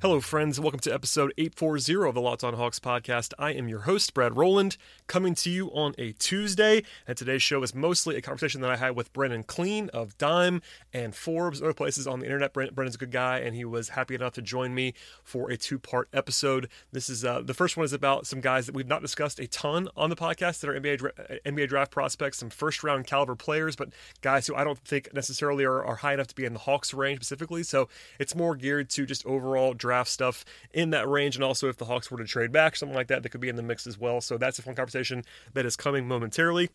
[0.00, 0.60] Hello, friends.
[0.60, 3.34] Welcome to episode 840 of the Locked On Hawks podcast.
[3.36, 4.76] I am your host, Brad Rowland,
[5.08, 6.84] coming to you on a Tuesday.
[7.08, 10.62] And today's show is mostly a conversation that I had with Brendan Clean of Dime
[10.92, 12.52] and Forbes, other places on the internet.
[12.52, 15.80] Brendan's a good guy, and he was happy enough to join me for a two
[15.80, 16.68] part episode.
[16.92, 19.48] This is uh, the first one is about some guys that we've not discussed a
[19.48, 23.74] ton on the podcast that are NBA, NBA draft prospects, some first round caliber players,
[23.74, 23.88] but
[24.20, 26.94] guys who I don't think necessarily are, are high enough to be in the Hawks
[26.94, 27.64] range specifically.
[27.64, 27.88] So
[28.20, 31.34] it's more geared to just overall draft draft stuff in that range.
[31.34, 33.48] And also, if the Hawks were to trade back, something like that, that could be
[33.48, 34.20] in the mix as well.
[34.20, 35.24] So that's a fun conversation
[35.54, 36.68] that is coming momentarily.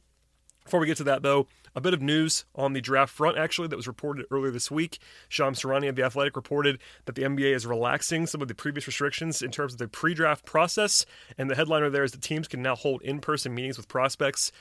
[0.63, 3.67] Before we get to that, though, a bit of news on the draft front, actually,
[3.67, 4.97] that was reported earlier this week.
[5.29, 8.87] Shams Charania of The Athletic reported that the NBA is relaxing some of the previous
[8.87, 11.05] restrictions in terms of the pre draft process.
[11.37, 14.51] And the headliner there is that teams can now hold in person meetings with prospects.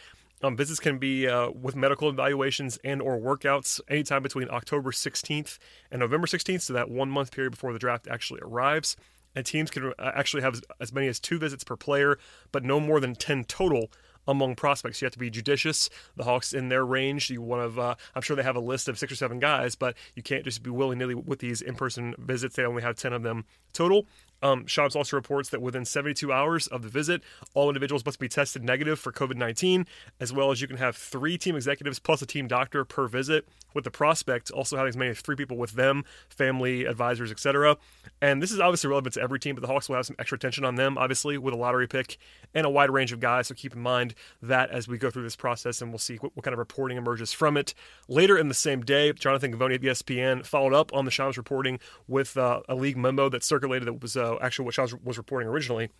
[0.43, 5.59] Um, visits can be uh, with medical evaluations and or workouts anytime between October 16th
[5.91, 8.97] and November 16th, so that one month period before the draft actually arrives.
[9.35, 12.19] And teams can uh, actually have as many as two visits per player,
[12.51, 13.91] but no more than 10 total
[14.27, 15.01] among prospects.
[15.01, 15.89] You have to be judicious.
[16.17, 17.81] The Hawks in their range, you want to.
[17.81, 20.45] Uh, I'm sure they have a list of six or seven guys, but you can't
[20.45, 22.57] just be willy nilly with these in-person visits.
[22.57, 24.07] They only have ten of them total.
[24.43, 27.23] Um, also reports that within 72 hours of the visit,
[27.55, 29.87] all individuals must be tested negative for COVID 19,
[30.21, 33.47] as well as you can have three team executives plus a team doctor per visit,
[33.75, 37.77] with the prospect also having as many as three people with them, family, advisors, etc.
[38.20, 40.37] And this is obviously relevant to every team, but the Hawks will have some extra
[40.37, 42.19] attention on them, obviously, with a lottery pick
[42.55, 43.48] and a wide range of guys.
[43.48, 46.37] So keep in mind that as we go through this process, and we'll see what,
[46.37, 47.75] what kind of reporting emerges from it.
[48.09, 51.79] Later in the same day, Jonathan of the ESPN followed up on the Shams reporting
[52.07, 55.19] with uh, a league memo that circulated that was uh, Uh, actually what Shams was
[55.19, 55.91] reporting originally.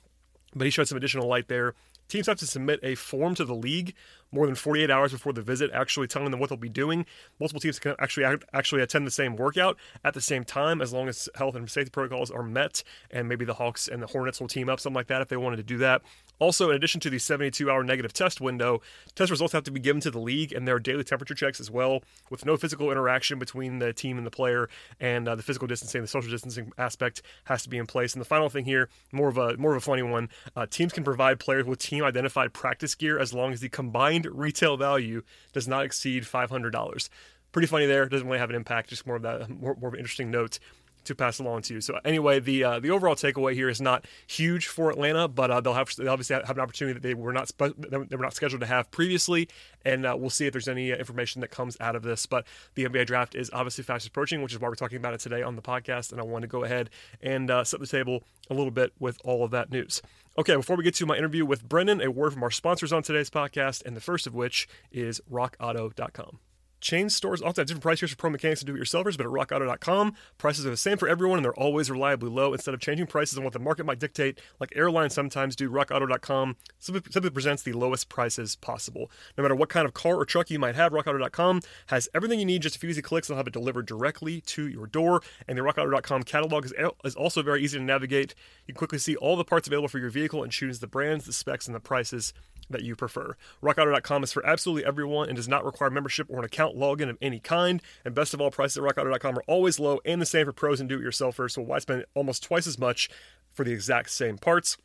[0.55, 1.75] But he showed some additional light there.
[2.09, 3.95] Teams have to submit a form to the league
[4.33, 7.07] more than 48 hours before the visit, actually telling them what they'll be doing.
[7.41, 11.09] Multiple teams can actually actually attend the same workout at the same time, as long
[11.09, 12.83] as health and safety protocols are met.
[13.11, 15.39] And maybe the Hawks and the Hornets will team up, something like that, if they
[15.39, 16.03] wanted to do that.
[16.43, 18.83] Also, in addition to the 72 hour negative test window,
[19.15, 21.61] test results have to be given to the league and there are daily temperature checks
[21.61, 24.69] as well, with no physical interaction between the team and the player.
[24.99, 28.13] And uh, the physical distancing, the social distancing aspect has to be in place.
[28.13, 30.93] And the final thing here, more of a more of a funny one, uh, teams
[30.93, 35.23] can provide players with team identified practice gear as long as the combined retail value
[35.53, 37.09] does not exceed $500
[37.53, 38.09] pretty funny there.
[38.09, 38.89] Doesn't really have an impact.
[38.89, 40.59] Just more of that, more, more of an interesting note
[41.05, 41.81] to pass along to you.
[41.81, 45.61] So anyway, the uh, the overall takeaway here is not huge for Atlanta, but uh,
[45.61, 48.61] they'll have they obviously have an opportunity that they were not they were not scheduled
[48.61, 49.49] to have previously,
[49.85, 52.27] and uh, we'll see if there's any uh, information that comes out of this.
[52.27, 55.21] But the NBA draft is obviously fast approaching, which is why we're talking about it
[55.21, 58.25] today on the podcast, and I want to go ahead and uh, set the table
[58.51, 60.03] a little bit with all of that news.
[60.39, 63.03] Okay, before we get to my interview with Brendan, a word from our sponsors on
[63.03, 66.39] today's podcast, and the first of which is RockAuto.com.
[66.83, 70.15] Chain stores also have different price tiers for pro mechanics and do-it-yourselfers, but at RockAuto.com,
[70.37, 72.53] prices are the same for everyone, and they're always reliably low.
[72.53, 76.57] Instead of changing prices on what the market might dictate, like airlines sometimes do, RockAuto.com
[76.81, 79.13] simply, presents the lowest prices possible.
[79.39, 82.45] No matter what kind of car or truck you might have, RockAuto.com has everything you
[82.45, 82.63] need.
[82.63, 85.23] Just a few easy clicks, they'll have it delivered directly to your door.
[85.47, 88.35] And the RockAuto.com catalog is, is also very easy to navigate.
[88.67, 91.27] You can quickly see all the parts available for your vehicle and choose the brands,
[91.27, 92.35] the specs, and the prices
[92.71, 93.37] that you prefer.
[93.63, 97.19] RockAuto.com is for absolutely everyone and does not require membership or an account login of
[97.21, 97.83] any kind.
[98.05, 100.81] And best of all, prices at RockAuto.com are always low and the same for pros
[100.81, 101.53] and do-it-yourselfers.
[101.53, 103.09] So why spend almost twice as much
[103.53, 104.77] for the exact same parts?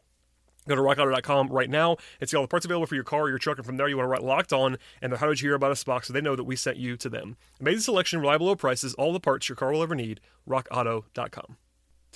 [0.68, 3.30] Go to rockauto.com right now and see all the parts available for your car or
[3.30, 3.58] your truck.
[3.58, 5.56] And from there, you want to write locked on and the how did you hear
[5.56, 7.38] about us box so they know that we sent you to them.
[7.60, 10.20] Amazing selection, reliable low prices, all the parts your car will ever need.
[10.48, 11.58] RockAuto.com.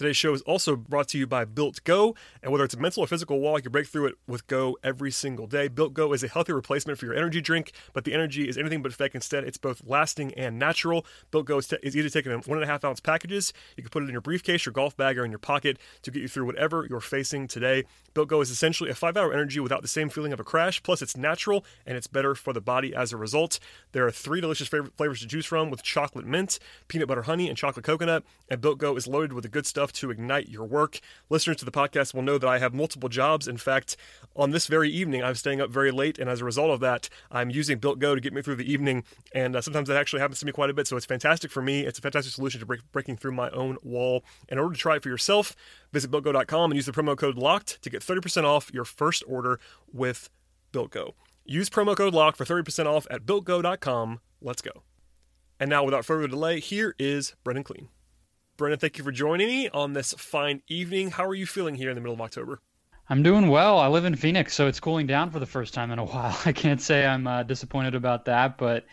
[0.02, 3.04] Today's show is also brought to you by Built Go, and whether it's a mental
[3.04, 5.68] or physical wall, you can break through it with Go every single day.
[5.68, 8.82] Built Go is a healthy replacement for your energy drink, but the energy is anything
[8.82, 9.14] but fake.
[9.14, 11.06] Instead, it's both lasting and natural.
[11.30, 13.54] Built Go is, t- is easy to take in one and a half ounce packages.
[13.78, 16.10] You can put it in your briefcase, your golf bag, or in your pocket to
[16.10, 17.84] get you through whatever you're facing today.
[18.16, 20.82] Built Go is essentially a five hour energy without the same feeling of a crash.
[20.82, 23.60] Plus, it's natural and it's better for the body as a result.
[23.92, 27.56] There are three delicious flavors to choose from with chocolate mint, peanut butter honey, and
[27.56, 28.24] chocolate coconut.
[28.50, 31.00] And Built Go is loaded with the good stuff to ignite your work.
[31.30, 33.48] Listeners to the podcast will know that I have multiple jobs.
[33.48, 33.98] In fact,
[34.36, 37.10] on this very evening, I'm staying up very late, and as a result of that,
[37.32, 39.04] I'm using Built Go to get me through the evening.
[39.34, 40.88] And uh, sometimes that actually happens to me quite a bit.
[40.88, 41.82] So it's fantastic for me.
[41.82, 44.24] It's a fantastic solution to break, breaking through my own wall.
[44.50, 45.56] In order to try it for yourself,
[45.92, 49.60] visit BuiltGo.com and use the promo code LOCKED to get 30% off your first order
[49.92, 50.30] with
[50.72, 51.16] Built Go.
[51.46, 54.20] Use promo code LOCK for 30% off at builtgo.com.
[54.42, 54.84] Let's go.
[55.60, 57.90] And now, without further delay, here is Brendan Clean.
[58.62, 61.10] Brendan, thank you for joining me on this fine evening.
[61.10, 62.62] How are you feeling here in the middle of October?
[63.10, 63.80] I'm doing well.
[63.80, 66.38] I live in Phoenix, so it's cooling down for the first time in a while.
[66.46, 68.86] I can't say I'm uh, disappointed about that, but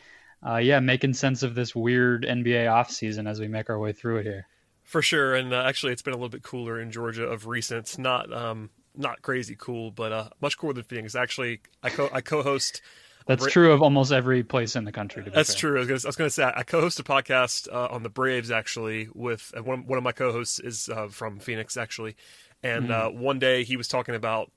[0.43, 4.21] uh, yeah, making sense of this weird NBA offseason as we make our way through
[4.21, 4.47] it here.
[4.85, 7.99] For sure, and uh, actually, it's been a little bit cooler in Georgia of recent.
[7.99, 11.15] Not um, not crazy cool, but uh, much cooler than Phoenix.
[11.15, 12.81] Actually, I co I co-host.
[13.29, 15.23] That's Bra- true of almost every place in the country.
[15.33, 15.61] That's fair.
[15.61, 15.77] true.
[15.77, 19.53] I was going to say I co-host a podcast uh, on the Braves actually with
[19.55, 22.17] uh, one one of my co-hosts is uh, from Phoenix actually,
[22.63, 23.15] and mm.
[23.15, 24.51] one day he was talking about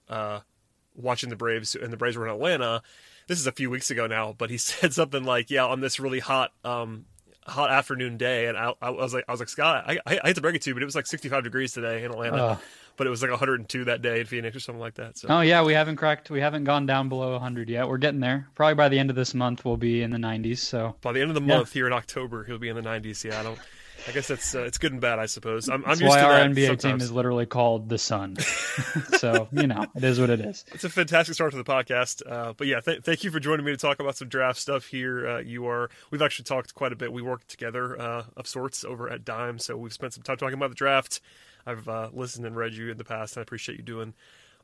[0.95, 2.81] watching the Braves and the Braves were in Atlanta.
[3.27, 5.99] This is a few weeks ago now, but he said something like, "Yeah, on this
[5.99, 7.05] really hot um,
[7.47, 10.35] hot afternoon day, and I, I, was like, I was like, Scott, I, I, hate
[10.35, 12.57] to break it to you, but it was like 65 degrees today in Atlanta, uh,
[12.97, 15.17] but it was like 102 that day in Phoenix or something like that.
[15.17, 15.27] So.
[15.29, 17.87] Oh yeah, we haven't cracked, we haven't gone down below 100 yet.
[17.87, 18.47] We're getting there.
[18.55, 20.59] Probably by the end of this month, we'll be in the 90s.
[20.59, 23.23] So by the end of the month here in October, he'll be in the 90s.
[23.23, 23.59] Yeah, I don't.
[24.07, 25.69] I guess that's uh, it's good and bad, I suppose.
[25.69, 26.83] I'm, I'm used why to our NBA sometimes.
[26.83, 28.37] team is literally called the Sun.
[29.17, 30.65] so you know, it is what it is.
[30.73, 32.21] It's a fantastic start to the podcast.
[32.29, 34.87] Uh, but yeah, th- thank you for joining me to talk about some draft stuff
[34.87, 35.27] here.
[35.27, 37.13] Uh, you are we've actually talked quite a bit.
[37.13, 40.55] We worked together uh, of sorts over at Dime, so we've spent some time talking
[40.55, 41.21] about the draft.
[41.65, 44.13] I've uh, listened and read you in the past, and I appreciate you doing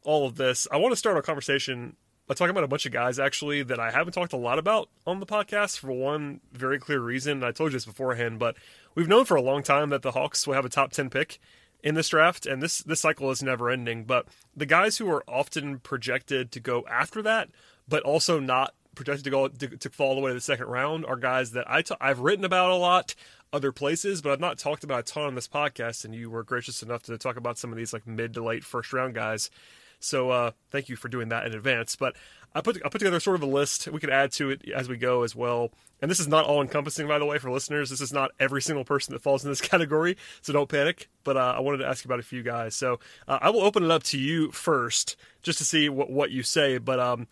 [0.03, 0.67] all of this.
[0.71, 1.95] I want to start our conversation
[2.27, 4.89] by talking about a bunch of guys actually that I haven't talked a lot about
[5.05, 7.33] on the podcast for one very clear reason.
[7.33, 8.57] And I told you this beforehand, but
[8.97, 11.39] we've known for a long time that the Hawks will have a top 10 pick
[11.83, 15.23] in this draft and this this cycle is never ending, but the guys who are
[15.27, 17.49] often projected to go after that
[17.87, 20.65] but also not projected to go to, to fall all the way to the second
[20.65, 23.13] round are guys that I t- I've written about a lot
[23.53, 26.43] other places, but I've not talked about a ton on this podcast and you were
[26.43, 29.51] gracious enough to talk about some of these like mid to late first round guys
[29.99, 31.95] so uh, thank you for doing that in advance.
[31.95, 32.15] But
[32.57, 33.87] I put I put together sort of a list.
[33.87, 35.69] We could add to it as we go as well.
[36.01, 37.91] And this is not all encompassing, by the way, for listeners.
[37.91, 41.07] This is not every single person that falls in this category, so don't panic.
[41.23, 42.75] But uh, I wanted to ask about a few guys.
[42.75, 46.31] So uh, I will open it up to you first, just to see what what
[46.31, 46.79] you say.
[46.79, 47.27] But um,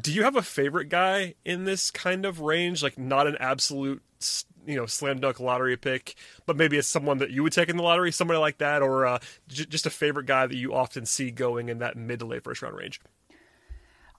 [0.00, 2.82] do you have a favorite guy in this kind of range?
[2.82, 4.02] Like not an absolute
[4.66, 6.14] you know slam dunk lottery pick,
[6.46, 9.04] but maybe it's someone that you would take in the lottery, somebody like that, or
[9.04, 9.18] uh,
[9.48, 12.44] j- just a favorite guy that you often see going in that mid to late
[12.44, 12.98] first round range.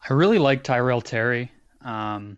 [0.10, 1.52] I really like Tyrell Terry.
[1.84, 2.38] Um,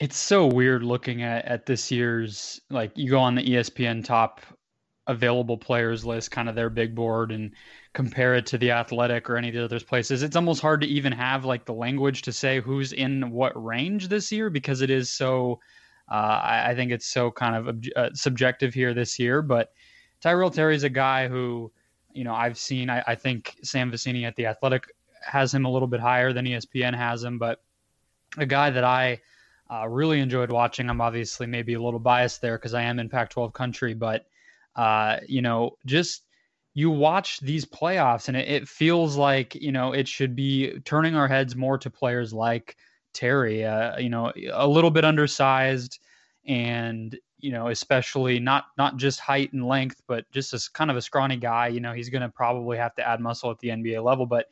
[0.00, 4.40] it's so weird looking at at this year's like you go on the ESPN top
[5.06, 7.52] available players list, kind of their big board, and
[7.92, 10.22] compare it to the Athletic or any of the other places.
[10.22, 14.08] It's almost hard to even have like the language to say who's in what range
[14.08, 15.58] this year because it is so
[16.10, 19.72] uh, I, I, think it's so kind of ob- uh, subjective here this year, but
[20.20, 21.70] Tyrell Terry is a guy who,
[22.12, 22.90] you know, I've seen.
[22.90, 24.88] I, I, think Sam Vecenie at the Athletic
[25.22, 27.62] has him a little bit higher than ESPN has him, but
[28.36, 29.20] a guy that I
[29.70, 30.90] uh, really enjoyed watching.
[30.90, 34.26] I'm obviously maybe a little biased there because I am in Pac-12 country, but
[34.76, 36.22] uh, you know, just
[36.74, 41.16] you watch these playoffs and it, it, feels like you know it should be turning
[41.16, 42.76] our heads more to players like
[43.12, 45.98] Terry, uh, you know, a little bit undersized,
[46.46, 50.96] and you know, especially not not just height and length, but just as kind of
[50.96, 51.68] a scrawny guy.
[51.68, 54.46] You know, he's going to probably have to add muscle at the NBA level, but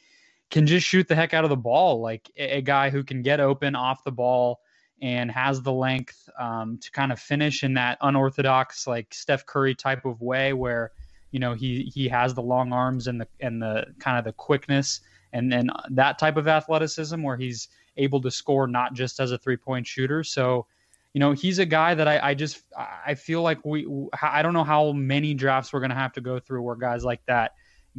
[0.51, 3.23] can just shoot the heck out of the ball, like a, a guy who can
[3.23, 4.61] get open off the ball
[5.01, 9.75] and has the length um, to kind of finish in that unorthodox, like Steph Curry
[9.75, 10.93] type of way, where
[11.31, 14.33] you know he he has the long arms and the and the kind of the
[14.33, 15.01] quickness
[15.33, 19.39] and and that type of athleticism where he's able to score not just as a
[19.39, 20.25] three point shooter.
[20.25, 20.67] So,
[21.13, 22.63] you know, he's a guy that I, I just
[23.07, 23.87] I feel like we
[24.23, 27.05] I don't know how many drafts we're going to have to go through where guys
[27.05, 27.53] like that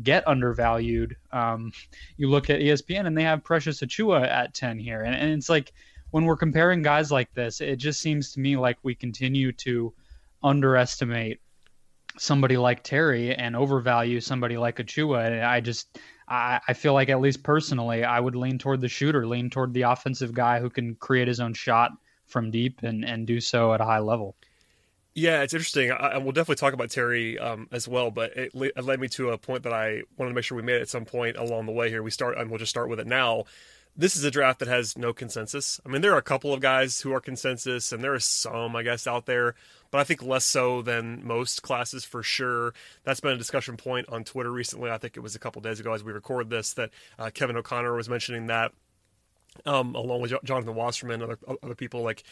[0.03, 1.15] get undervalued.
[1.31, 1.71] Um,
[2.17, 5.49] you look at ESPN and they have Precious Achiuwa at ten here, and, and it's
[5.49, 5.73] like
[6.11, 9.93] when we're comparing guys like this, it just seems to me like we continue to
[10.43, 11.39] underestimate
[12.17, 15.27] somebody like Terry and overvalue somebody like Achiuwa.
[15.27, 18.87] And I just I, I feel like at least personally, I would lean toward the
[18.87, 21.91] shooter, lean toward the offensive guy who can create his own shot
[22.27, 24.35] from deep and, and do so at a high level.
[25.19, 25.91] Yeah, it's interesting.
[25.91, 29.07] I, we'll definitely talk about Terry um, as well, but it, le- it, led me
[29.09, 31.65] to a point that I wanted to make sure we made at some point along
[31.65, 32.01] the way here.
[32.01, 33.43] We start, and we'll just start with it now.
[33.97, 35.81] This is a draft that has no consensus.
[35.85, 38.75] I mean, there are a couple of guys who are consensus, and there are some,
[38.75, 39.55] I guess, out there
[39.91, 42.73] but I think less so than most classes for sure.
[43.03, 44.91] That's been a discussion point on Twitter recently.
[44.91, 47.57] I think it was a couple days ago as we record this that uh, Kevin
[47.57, 48.71] O'Connor was mentioning that,
[49.65, 52.01] um, along with Jonathan Wasserman and other, other people.
[52.01, 52.23] Like,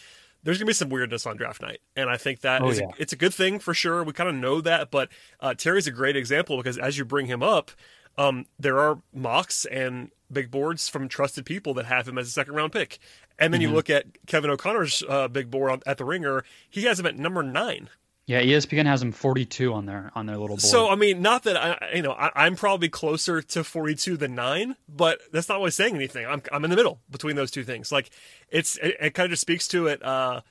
[0.43, 2.87] there's gonna be some weirdness on draft night, and I think that oh, is yeah.
[2.87, 4.03] a, it's a good thing for sure.
[4.03, 7.27] We kind of know that, but uh, Terry's a great example because as you bring
[7.27, 7.71] him up,
[8.17, 12.31] um, there are mocks and big boards from trusted people that have him as a
[12.31, 12.99] second round pick.
[13.39, 13.69] And then mm-hmm.
[13.69, 17.17] you look at Kevin O'Connor's uh, big board at the Ringer; he has him at
[17.17, 17.89] number nine.
[18.27, 20.61] Yeah, ESPN has him 42 on their on their little board.
[20.61, 24.35] So I mean, not that I, you know, I, am probably closer to 42 than
[24.35, 26.25] nine, but that's not really saying anything.
[26.25, 27.89] I'm I'm in the middle between those two things.
[27.89, 28.09] Like,
[28.49, 30.03] it's it, it kind of just speaks to it.
[30.03, 30.41] Uh,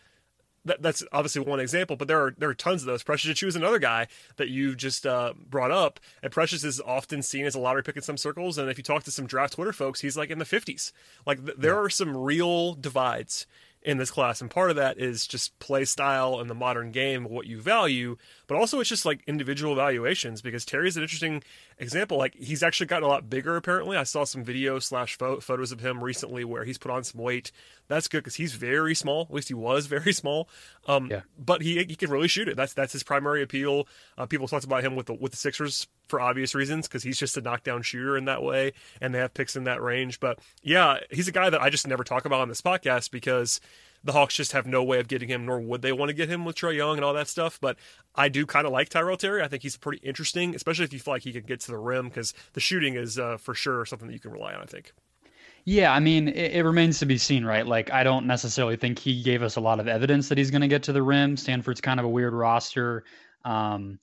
[0.65, 3.03] that, that's obviously one example, but there are there are tons of those.
[3.03, 4.07] Precious Achiuwa is another guy
[4.37, 7.97] that you just uh, brought up, and Precious is often seen as a lottery pick
[7.97, 8.57] in some circles.
[8.57, 10.93] And if you talk to some draft Twitter folks, he's like in the 50s.
[11.27, 13.47] Like th- there are some real divides
[13.87, 14.41] in this class.
[14.43, 18.17] And part of that is just play style and the modern game, what you value,
[18.47, 21.43] but also it's just like individual evaluations because Terry's an interesting
[21.79, 22.19] example.
[22.19, 23.97] Like he's actually gotten a lot bigger apparently.
[23.97, 27.51] I saw some video slash photos of him recently where he's put on some weight.
[27.89, 29.23] That's good because he's very small.
[29.23, 30.49] At least he was very small.
[30.87, 31.23] Um, yeah.
[31.39, 32.57] But he he can really shoot it.
[32.57, 33.89] That's that's his primary appeal.
[34.17, 37.19] Uh, people talked about him with the with the Sixers for obvious reasons because he's
[37.19, 40.21] just a knockdown shooter in that way, and they have picks in that range.
[40.21, 43.61] But yeah, he's a guy that I just never talk about on this podcast because
[44.05, 46.29] the Hawks just have no way of getting him, nor would they want to get
[46.29, 47.59] him with Trae Young and all that stuff.
[47.61, 47.77] But
[48.15, 49.43] I do kind of like Tyrell Terry.
[49.43, 51.79] I think he's pretty interesting, especially if you feel like he can get to the
[51.79, 54.63] rim because the shooting is uh, for sure something that you can rely on.
[54.63, 54.93] I think.
[55.65, 57.67] Yeah, I mean, it, it, remains to be seen, right?
[57.67, 60.61] Like, I don't necessarily think he gave us a lot of evidence that he's going
[60.61, 61.37] to get to the rim.
[61.37, 63.03] Stanford's kind of a weird roster.
[63.45, 63.99] Um,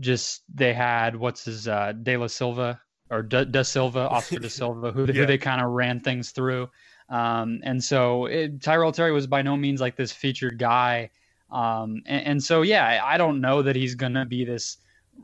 [0.00, 2.80] just they had what's his uh, De La Silva
[3.10, 5.12] or De, De Silva, Oscar De Silva, who, yeah.
[5.12, 6.68] who they kind of ran things through.
[7.08, 11.10] Um, and so it, Tyrell Terry was by no means like this featured guy.
[11.50, 14.76] Um, and, and, so, yeah, I don't know that he's going to be this,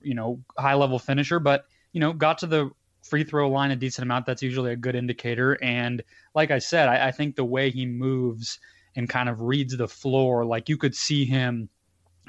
[0.02, 2.70] you know, high level finisher, but, you know, got to the
[3.02, 4.24] free throw line a decent amount.
[4.24, 5.58] That's usually a good indicator.
[5.62, 6.02] And
[6.34, 8.58] like I said, I, I think the way he moves
[8.96, 11.68] and kind of reads the floor, like you could see him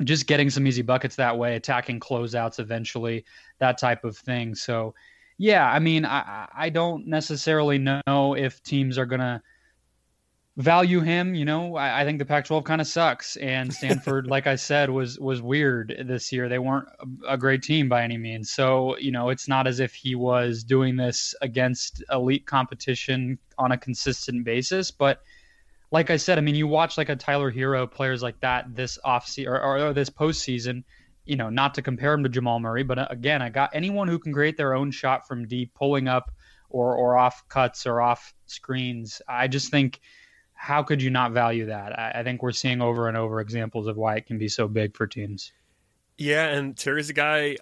[0.03, 3.23] just getting some easy buckets that way, attacking closeouts eventually,
[3.59, 4.55] that type of thing.
[4.55, 4.93] So,
[5.37, 9.41] yeah, I mean, I I don't necessarily know if teams are gonna
[10.57, 11.35] value him.
[11.35, 14.89] You know, I, I think the Pac-12 kind of sucks, and Stanford, like I said,
[14.89, 16.47] was was weird this year.
[16.47, 18.51] They weren't a, a great team by any means.
[18.51, 23.71] So you know, it's not as if he was doing this against elite competition on
[23.71, 25.21] a consistent basis, but
[25.91, 28.97] like I said, I mean, you watch like a Tyler Herro, players like that this
[29.03, 30.83] off or, or, or this postseason
[31.25, 34.07] you know, not to compare him to Jamal Murray, but uh, again, I got anyone
[34.07, 36.31] who can create their own shot from deep, pulling up
[36.69, 39.21] or or off cuts or off screens.
[39.27, 39.99] I just think
[40.53, 41.97] how could you not value that?
[41.97, 44.67] I, I think we're seeing over and over examples of why it can be so
[44.67, 45.51] big for teams.
[46.17, 47.57] Yeah, and Terry's a guy.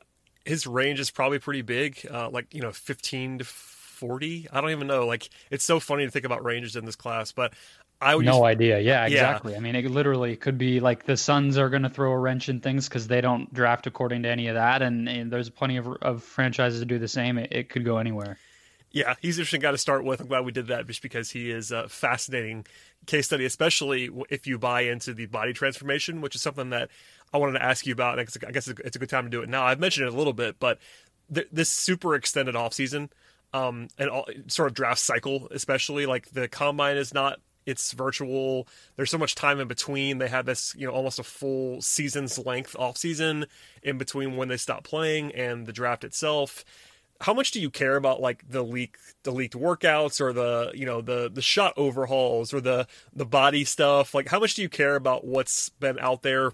[0.46, 4.72] His range is probably pretty big, uh, like you know, fifteen to 40 i don't
[4.72, 7.54] even know like it's so funny to think about ranges in this class but
[8.04, 8.80] I would no just, idea.
[8.80, 9.54] Yeah, exactly.
[9.54, 9.60] Yeah.
[9.60, 12.50] I mean, it literally could be like the Suns are going to throw a wrench
[12.50, 15.78] in things because they don't draft according to any of that, and, and there's plenty
[15.78, 17.38] of, of franchises to do the same.
[17.38, 18.38] It, it, could go anywhere.
[18.92, 20.22] Yeah, he's an interesting guy to start with.
[20.22, 22.66] I'm glad we did that just because he is a fascinating
[23.08, 26.90] case study, especially if you buy into the body transformation, which is something that
[27.34, 28.20] I wanted to ask you about.
[28.20, 29.64] I guess it's a good time to do it now.
[29.64, 30.78] I've mentioned it a little bit, but
[31.34, 33.10] th- this super extended offseason
[33.54, 38.68] um, and all, sort of draft cycle, especially like the combine is not it's virtual.
[38.96, 40.18] There's so much time in between.
[40.18, 43.46] They had this, you know, almost a full season's length off season
[43.82, 46.64] in between when they stop playing and the draft itself.
[47.22, 50.86] How much do you care about like the leak, the leaked workouts, or the you
[50.86, 54.14] know the the shot overhauls, or the the body stuff?
[54.14, 56.52] Like, how much do you care about what's been out there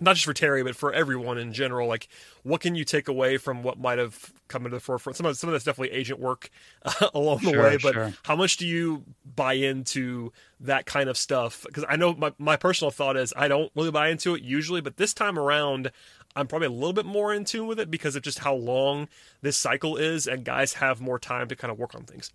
[0.00, 1.88] not just for Terry, but for everyone in general.
[1.88, 2.08] Like,
[2.42, 5.16] what can you take away from what might have come into the forefront?
[5.16, 6.50] Some of some of that's definitely agent work
[6.84, 8.12] uh, along the sure, way, but sure.
[8.24, 9.04] how much do you
[9.34, 11.64] buy into that kind of stuff?
[11.66, 14.80] Because I know my my personal thought is I don't really buy into it usually,
[14.80, 15.90] but this time around.
[16.36, 19.08] I'm probably a little bit more in tune with it because of just how long
[19.42, 22.30] this cycle is, and guys have more time to kind of work on things.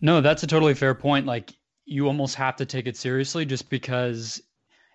[0.00, 1.26] No, that's a totally fair point.
[1.26, 1.52] Like,
[1.84, 4.40] you almost have to take it seriously just because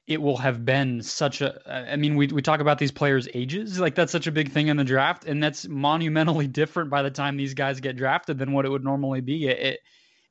[0.08, 1.60] it will have been such a
[1.92, 4.68] I mean we we talk about these players ages like that's such a big thing
[4.70, 8.54] in the draft and that's monumentally different by the time these guys get drafted than
[8.54, 9.48] what it would normally be.
[9.48, 9.80] It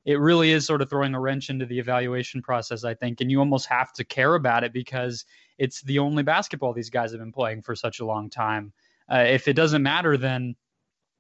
[0.07, 3.31] it really is sort of throwing a wrench into the evaluation process I think and
[3.31, 5.27] you almost have to care about it because
[5.59, 8.73] it's the only basketball these guys have been playing for such a long time.
[9.13, 10.57] Uh, if it doesn't matter then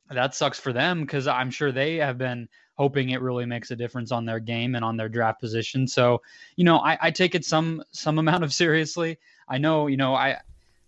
[0.09, 3.77] that sucks for them because I'm sure they have been hoping it really makes a
[3.77, 5.89] difference on their game and on their draft position.
[5.89, 6.23] So,
[6.57, 9.19] you know, I, I take it some some amount of seriously.
[9.49, 10.39] I know, you know, I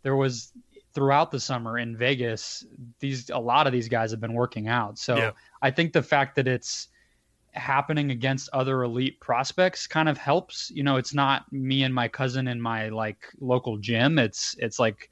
[0.02, 0.52] there was
[0.94, 2.64] throughout the summer in Vegas,
[3.00, 4.98] these a lot of these guys have been working out.
[4.98, 5.30] So yeah.
[5.62, 6.88] I think the fact that it's
[7.52, 10.70] happening against other elite prospects kind of helps.
[10.74, 14.18] You know, it's not me and my cousin in my like local gym.
[14.18, 15.10] It's it's like,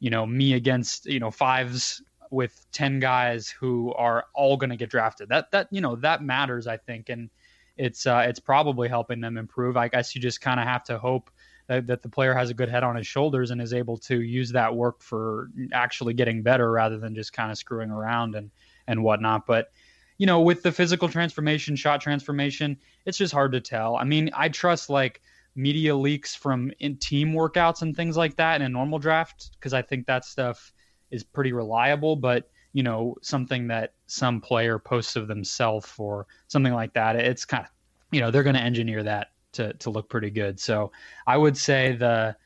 [0.00, 4.76] you know, me against, you know, fives with 10 guys who are all going to
[4.76, 5.28] get drafted.
[5.28, 7.30] That that you know, that matters I think and
[7.76, 9.76] it's uh, it's probably helping them improve.
[9.76, 11.30] I guess you just kind of have to hope
[11.66, 14.20] that, that the player has a good head on his shoulders and is able to
[14.20, 18.50] use that work for actually getting better rather than just kind of screwing around and
[18.86, 19.46] and whatnot.
[19.46, 19.70] But
[20.18, 23.96] you know, with the physical transformation, shot transformation, it's just hard to tell.
[23.96, 25.20] I mean, I trust like
[25.54, 29.74] media leaks from in team workouts and things like that in a normal draft because
[29.74, 30.72] I think that stuff
[31.10, 32.16] is pretty reliable.
[32.16, 37.44] But you know, something that some player posts of themselves or something like that, it's
[37.44, 37.70] kind of
[38.10, 40.60] you know they're going to engineer that to to look pretty good.
[40.60, 40.92] So
[41.26, 42.36] I would say the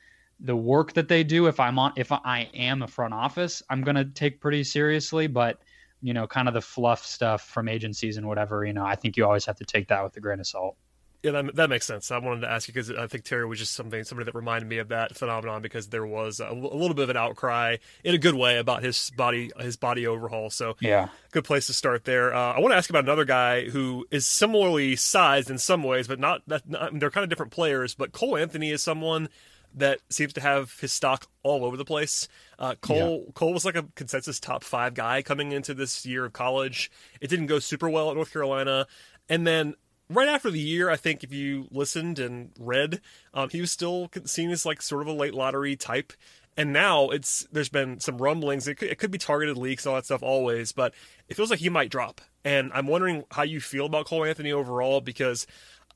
[0.40, 3.82] the work that they do, if I'm on, if I am a front office, I'm
[3.82, 5.26] going to take pretty seriously.
[5.26, 5.60] But
[6.02, 9.16] you know, kind of the fluff stuff from agencies and whatever, you know, I think
[9.16, 10.76] you always have to take that with a grain of salt.
[11.22, 12.10] Yeah, that, that makes sense.
[12.10, 14.68] I wanted to ask you because I think Terry was just something somebody that reminded
[14.68, 18.14] me of that phenomenon because there was a, a, little bit of an outcry in
[18.14, 20.48] a good way about his body his body overhaul.
[20.48, 22.34] So yeah, good place to start there.
[22.34, 26.08] Uh, I want to ask about another guy who is similarly sized in some ways,
[26.08, 27.94] but not that not, they're kind of different players.
[27.94, 29.28] But Cole Anthony is someone
[29.74, 32.28] that seems to have his stock all over the place.
[32.58, 33.32] Uh, Cole yeah.
[33.34, 36.90] Cole was like a consensus top five guy coming into this year of college.
[37.20, 38.86] It didn't go super well at North Carolina,
[39.28, 39.74] and then
[40.10, 43.00] right after the year, I think if you listened and read,
[43.32, 46.12] um, he was still seen as like sort of a late lottery type.
[46.56, 48.68] And now it's there's been some rumblings.
[48.68, 50.72] It could, it could be targeted leaks, all that stuff, always.
[50.72, 50.92] But
[51.28, 52.20] it feels like he might drop.
[52.44, 55.46] And I'm wondering how you feel about Cole Anthony overall because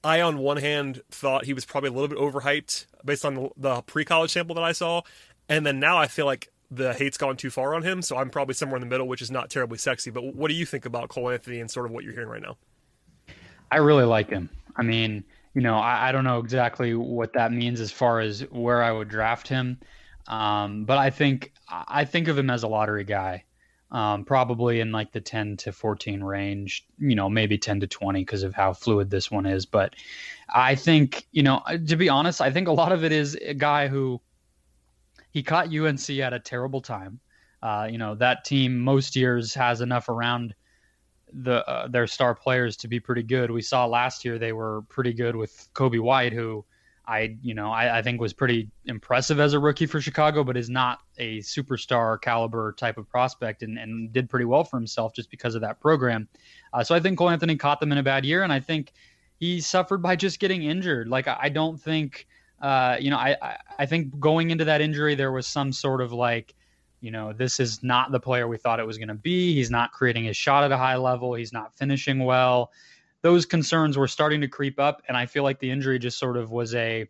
[0.04, 3.50] I, on one hand, thought he was probably a little bit overhyped based on the,
[3.56, 5.02] the pre college sample that I saw.
[5.48, 8.00] And then now I feel like the hate's gone too far on him.
[8.00, 10.10] So I'm probably somewhere in the middle, which is not terribly sexy.
[10.10, 12.42] But what do you think about Cole Anthony and sort of what you're hearing right
[12.42, 12.56] now?
[13.74, 14.48] I really like him.
[14.76, 18.40] I mean, you know, I, I don't know exactly what that means as far as
[18.50, 19.78] where I would draft him.
[20.28, 23.44] Um, but I think I think of him as a lottery guy
[23.90, 28.20] um, probably in like the 10 to 14 range, you know, maybe 10 to 20
[28.20, 29.66] because of how fluid this one is.
[29.66, 29.94] But
[30.52, 33.36] I think, you know, uh, to be honest, I think a lot of it is
[33.36, 34.20] a guy who
[35.30, 37.20] he caught UNC at a terrible time.
[37.62, 40.54] Uh, you know, that team most years has enough around
[41.42, 43.50] the uh, their star players to be pretty good.
[43.50, 46.64] We saw last year they were pretty good with Coby White, who
[47.06, 50.56] I, you know, I, I, think was pretty impressive as a rookie for Chicago, but
[50.56, 55.12] is not a superstar caliber type of prospect and, and did pretty well for himself
[55.14, 56.28] just because of that program.
[56.72, 58.92] Uh, so I think Cole Anthony caught them in a bad year, and I think
[59.38, 61.08] he suffered by just getting injured.
[61.08, 62.26] Like I, I don't think,
[62.62, 66.00] uh, you know, I, I, I think going into that injury there was some sort
[66.00, 66.54] of like,
[67.04, 69.54] you know, this is not the player we thought it was going to be.
[69.54, 71.34] He's not creating his shot at a high level.
[71.34, 72.72] He's not finishing well
[73.24, 76.36] those concerns were starting to creep up, and I feel like the injury just sort
[76.36, 77.08] of was a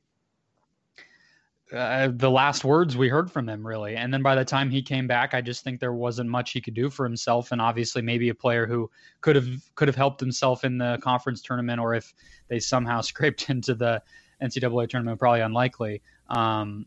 [1.72, 3.96] uh, the last words we heard from him, really.
[3.96, 6.61] And then by the time he came back, I just think there wasn't much he
[6.61, 7.50] could do for himself.
[7.50, 8.88] And obviously, maybe a player who
[9.22, 12.14] could have could have helped himself in the conference tournament, or if
[12.46, 14.00] they somehow scraped into the
[14.40, 16.00] NCAA tournament, probably unlikely.
[16.30, 16.87] Um,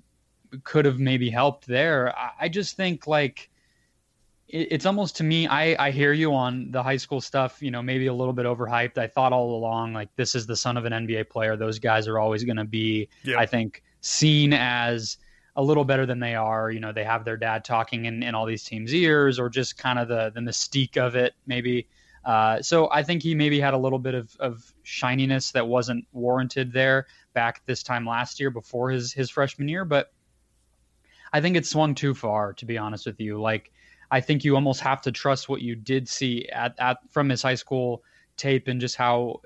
[0.63, 2.13] could have maybe helped there.
[2.39, 3.49] I, just think like
[4.49, 7.81] it's almost to me I, I hear you on the high school stuff you know
[7.81, 10.85] maybe a little bit overhyped i thought all along like this is the son of
[10.85, 13.37] an nba player those guys are always going to be yeah.
[13.37, 15.17] i think seen as
[15.57, 18.35] a little better than they are you know they have their dad talking in, in
[18.35, 21.87] all these teams ears or just kind of the the mystique of it maybe
[22.23, 26.05] uh, so i think he maybe had a little bit of, of shininess that wasn't
[26.13, 30.11] warranted there back this time last year before his his freshman year but
[31.33, 33.71] i think it swung too far to be honest with you like
[34.09, 37.41] I think you almost have to trust what you did see at, at from his
[37.41, 38.03] high school
[38.37, 39.41] tape and just how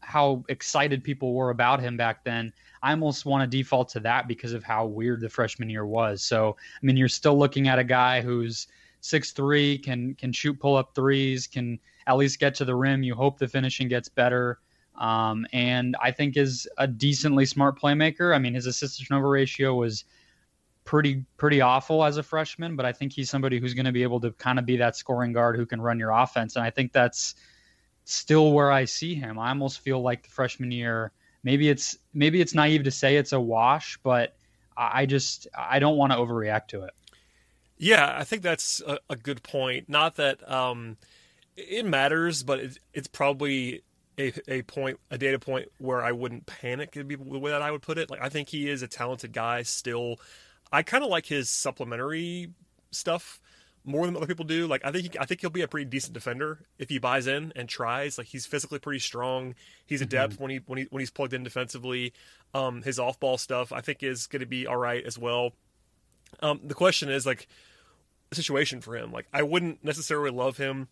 [0.00, 2.52] how excited people were about him back then.
[2.82, 6.22] I almost want to default to that because of how weird the freshman year was.
[6.22, 8.68] So, I mean, you're still looking at a guy who's
[9.00, 13.02] six three, can can shoot pull up threes, can at least get to the rim.
[13.02, 14.58] You hope the finishing gets better.
[14.96, 18.34] Um, and I think is a decently smart playmaker.
[18.34, 20.04] I mean, his assist turnover ratio was
[20.84, 24.02] pretty pretty awful as a freshman, but I think he's somebody who's going to be
[24.02, 26.70] able to kind of be that scoring guard who can run your offense, and I
[26.70, 27.34] think that's
[28.04, 29.38] still where I see him.
[29.38, 31.12] I almost feel like the freshman year.
[31.42, 34.36] Maybe it's maybe it's naive to say it's a wash, but
[34.76, 36.94] I just I don't want to overreact to it.
[37.76, 39.88] Yeah, I think that's a, a good point.
[39.88, 40.96] Not that um,
[41.56, 43.82] it matters, but it, it's probably
[44.18, 46.94] a, a point, a data point where I wouldn't panic.
[46.96, 48.10] Would be the way that I would put it.
[48.10, 50.16] Like I think he is a talented guy still.
[50.74, 52.50] I kind of like his supplementary
[52.90, 53.40] stuff
[53.84, 54.66] more than other people do.
[54.66, 57.26] Like I think he, I think he'll be a pretty decent defender if he buys
[57.26, 58.18] in and tries.
[58.18, 59.54] Like he's physically pretty strong.
[59.86, 60.42] He's adept mm-hmm.
[60.42, 62.12] when he when he when he's plugged in defensively.
[62.54, 65.52] Um, his off ball stuff I think is going to be all right as well.
[66.40, 67.46] Um, the question is like
[68.30, 69.12] the situation for him.
[69.12, 70.88] Like I wouldn't necessarily love him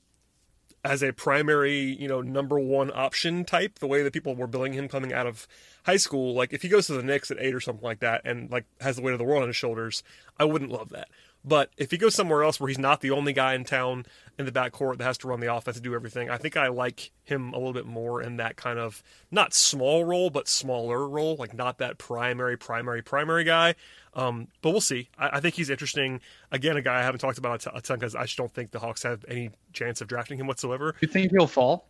[0.85, 4.73] as a primary, you know, number one option type, the way that people were billing
[4.73, 5.47] him coming out of
[5.85, 8.23] high school, like if he goes to the Knicks at eight or something like that
[8.25, 10.03] and like has the weight of the world on his shoulders,
[10.39, 11.09] I wouldn't love that.
[11.45, 14.07] But if he goes somewhere else where he's not the only guy in town
[14.39, 16.69] in the backcourt that has to run the offense and do everything, I think I
[16.69, 21.09] like him a little bit more in that kind of not small role, but smaller
[21.09, 23.75] role, like not that primary, primary, primary guy.
[24.15, 25.09] Um, but we'll see.
[25.19, 26.21] I, I, think he's interesting.
[26.51, 28.79] Again, a guy I haven't talked about a ton because I just don't think the
[28.79, 30.95] Hawks have any chance of drafting him whatsoever.
[31.01, 31.89] You think he'll fall?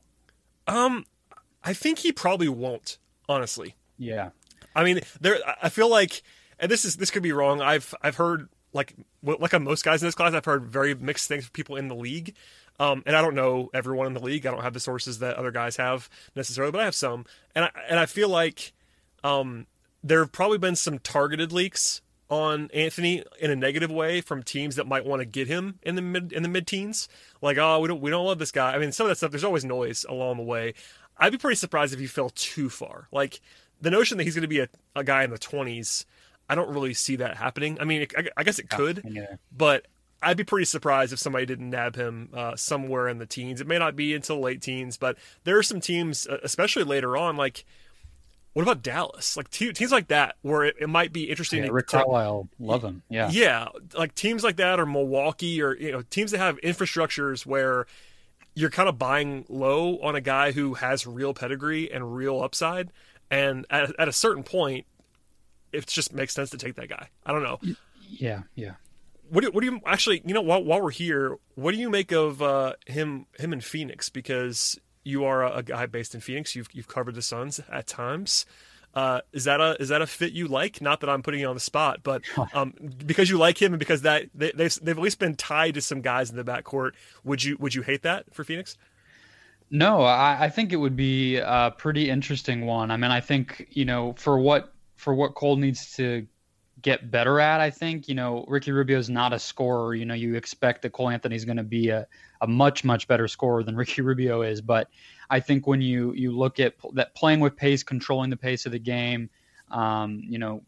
[0.67, 1.05] Um,
[1.65, 2.99] I think he probably won't.
[3.29, 3.75] Honestly.
[3.99, 4.31] Yeah.
[4.75, 5.39] I mean, there.
[5.61, 6.23] I feel like,
[6.59, 7.61] and this is this could be wrong.
[7.61, 11.45] I've I've heard like like most guys in this class, I've heard very mixed things
[11.45, 12.35] from people in the league.
[12.81, 14.47] Um, and I don't know everyone in the league.
[14.47, 17.27] I don't have the sources that other guys have necessarily, but I have some.
[17.55, 18.73] And I and I feel like
[19.23, 19.67] um,
[20.03, 24.77] there have probably been some targeted leaks on Anthony in a negative way from teams
[24.77, 27.09] that might want to get him in the mid in the mid teens.
[27.43, 28.73] Like, oh, we don't we don't love this guy.
[28.75, 29.31] I mean, some of that stuff.
[29.31, 30.75] There's always noise along the way.
[31.19, 33.07] I'd be pretty surprised if he fell too far.
[33.13, 33.41] Like
[33.83, 36.05] the notion that he's going to be a, a guy in the 20s
[36.49, 37.79] I don't really see that happening.
[37.81, 39.37] I mean, I, I guess it could, yeah.
[39.57, 39.87] but
[40.23, 43.61] I'd be pretty surprised if somebody didn't nab him uh, somewhere in the teens.
[43.61, 47.17] It may not be until late teens, but there are some teams, uh, especially later
[47.17, 47.65] on, like
[48.53, 49.37] what about Dallas?
[49.37, 51.61] Like te- teams like that, where it, it might be interesting.
[51.61, 53.03] Yeah, to, Rick Carlisle, love him.
[53.09, 57.47] Yeah, yeah, like teams like that, or Milwaukee, or you know, teams that have infrastructures
[57.47, 57.87] where
[58.55, 62.91] you're kind of buying low on a guy who has real pedigree and real upside.
[63.31, 64.85] And at, at a certain point,
[65.73, 67.09] it just makes sense to take that guy.
[67.25, 67.59] I don't know.
[68.09, 68.73] Yeah, yeah.
[69.31, 70.23] What do, what do you actually?
[70.25, 73.61] You know, while while we're here, what do you make of uh, him him in
[73.61, 74.11] Phoenix?
[74.11, 76.55] Because you are a, a, guy based in Phoenix.
[76.55, 78.45] You've you've covered the Suns at times.
[78.95, 80.83] Uh, is that a is that a fit you like?
[80.83, 82.23] Not that I'm putting you on the spot, but
[82.55, 82.75] um,
[83.07, 85.75] because you like him and because that they, have they've, they've at least been tied
[85.75, 86.93] to some guys in the backcourt.
[87.25, 88.77] Would you would you hate that for Phoenix?
[89.71, 92.91] No, I, I think it would be a pretty interesting one.
[92.91, 94.72] I mean, I think you know for what
[95.03, 96.27] for what Cole needs to
[96.81, 97.61] get better at.
[97.61, 99.95] I think you know Ricky Rubio is not a scorer.
[99.95, 102.07] You know you expect that Cole Anthony is going to be a,
[102.41, 104.61] a much much better scorer than Ricky Rubio is.
[104.61, 104.89] But
[105.29, 108.73] I think when you you look at that playing with pace, controlling the pace of
[108.73, 109.29] the game,
[109.71, 110.63] um, you know,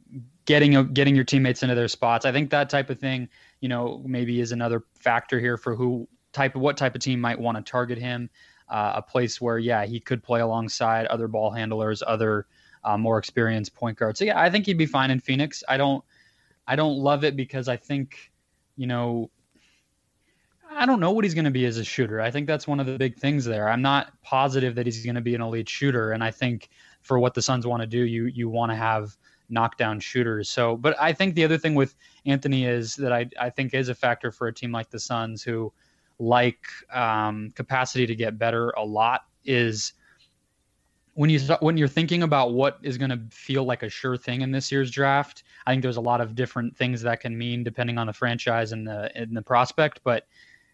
[0.47, 2.27] getting getting your teammates into their spots.
[2.27, 3.29] I think that type of thing,
[3.61, 7.21] you know, maybe is another factor here for who type of what type of team
[7.21, 8.31] might want to target him.
[8.67, 12.47] Uh, a place where yeah he could play alongside other ball handlers, other
[12.85, 14.17] uh, more experienced point guard.
[14.17, 15.63] So yeah, I think he'd be fine in Phoenix.
[15.69, 16.05] I don't,
[16.67, 18.33] I don't love it because I think,
[18.77, 19.31] you know,
[20.77, 22.21] I don't know what he's going to be as a shooter.
[22.21, 23.69] I think that's one of the big things there.
[23.69, 26.69] I'm not positive that he's going to be an elite shooter, and I think
[27.03, 29.17] for what the Suns want to do, you you want to have
[29.49, 30.49] knockdown shooters.
[30.49, 31.95] So, but I think the other thing with
[32.27, 35.43] Anthony is that I I think is a factor for a team like the Suns
[35.43, 35.73] who
[36.19, 39.93] like um, capacity to get better a lot is
[41.15, 44.43] when you when you're thinking about what is going to feel like a sure thing
[44.43, 47.63] in this year's draft, I think there's a lot of different things that can mean
[47.63, 50.01] depending on the franchise and the and the prospect.
[50.03, 50.27] But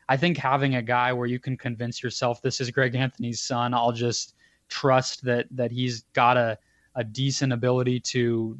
[0.08, 3.74] I think having a guy where you can convince yourself this is Greg Anthony's son,
[3.74, 4.34] I'll just
[4.68, 6.58] trust that that he's got a
[6.94, 8.58] a decent ability to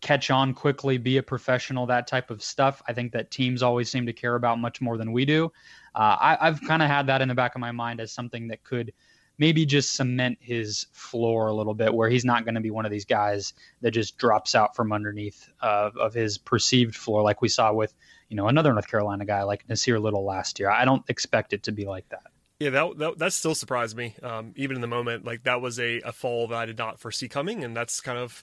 [0.00, 2.82] catch on quickly, be a professional, that type of stuff.
[2.88, 5.52] I think that teams always seem to care about much more than we do.
[5.94, 8.48] Uh, I, I've kind of had that in the back of my mind as something
[8.48, 8.92] that could
[9.40, 12.84] maybe just cement his floor a little bit where he's not going to be one
[12.84, 17.40] of these guys that just drops out from underneath uh, of his perceived floor like
[17.40, 17.92] we saw with
[18.28, 20.70] you know another North Carolina guy like Nassir Little last year.
[20.70, 22.30] I don't expect it to be like that.
[22.60, 24.14] Yeah, that, that, that still surprised me.
[24.22, 27.00] Um, even in the moment, like that was a, a fall that I did not
[27.00, 28.42] foresee coming, and that's kind of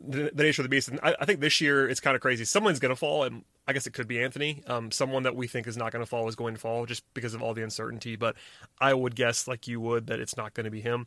[0.00, 0.88] the, nature of the beast.
[0.88, 2.44] And I, I, think this year it's kind of crazy.
[2.44, 4.62] Someone's going to fall, and I guess it could be Anthony.
[4.66, 7.02] Um, someone that we think is not going to fall is going to fall just
[7.14, 8.16] because of all the uncertainty.
[8.16, 8.36] But
[8.80, 11.06] I would guess, like you would, that it's not going to be him.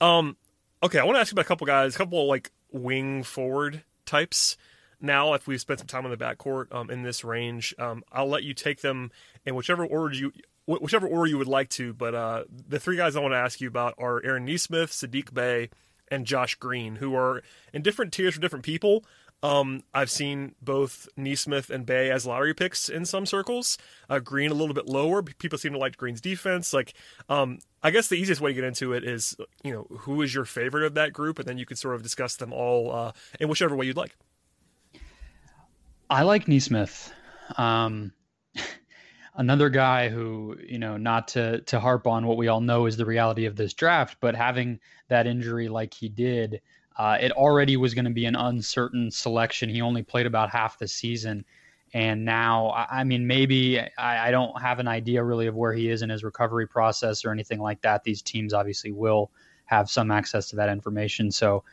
[0.00, 0.36] Um,
[0.82, 3.22] okay, I want to ask you about a couple guys, a couple of, like wing
[3.22, 4.56] forward types.
[5.00, 8.28] Now, if we've spent some time on the backcourt um, in this range, um, I'll
[8.28, 9.10] let you take them
[9.44, 10.32] in whichever order you
[10.66, 11.92] whichever order you would like to.
[11.94, 15.32] But uh, the three guys I want to ask you about are Aaron Nesmith, Sadiq
[15.32, 15.70] Bey,
[16.08, 17.42] and Josh Green, who are
[17.72, 19.04] in different tiers for different people.
[19.42, 23.76] Um, I've seen both Nesmith and Bey as lottery picks in some circles.
[24.08, 25.22] Uh, Green a little bit lower.
[25.22, 26.72] People seem to like Green's defense.
[26.72, 26.94] Like,
[27.28, 30.34] um, I guess the easiest way to get into it is, you know, who is
[30.34, 33.12] your favorite of that group, and then you can sort of discuss them all uh,
[33.38, 34.16] in whichever way you'd like.
[36.08, 37.12] I like Nesmith.
[37.56, 38.12] Um,
[39.36, 42.96] another guy who, you know, not to to harp on what we all know is
[42.96, 46.60] the reality of this draft, but having that injury like he did,
[46.98, 49.68] uh, it already was going to be an uncertain selection.
[49.68, 51.44] He only played about half the season,
[51.92, 55.88] And now, I mean, maybe I, I don't have an idea really of where he
[55.88, 58.04] is in his recovery process or anything like that.
[58.04, 59.30] These teams obviously will
[59.66, 61.30] have some access to that information.
[61.30, 61.64] So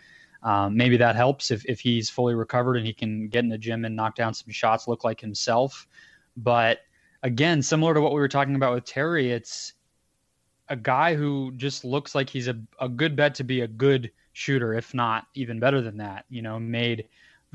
[0.43, 3.57] um, maybe that helps if, if he's fully recovered and he can get in the
[3.57, 5.87] gym and knock down some shots, look like himself.
[6.37, 6.79] But
[7.23, 9.73] again, similar to what we were talking about with Terry, it's
[10.69, 14.11] a guy who just looks like he's a, a good bet to be a good
[14.33, 16.25] shooter, if not even better than that.
[16.29, 17.07] You know, made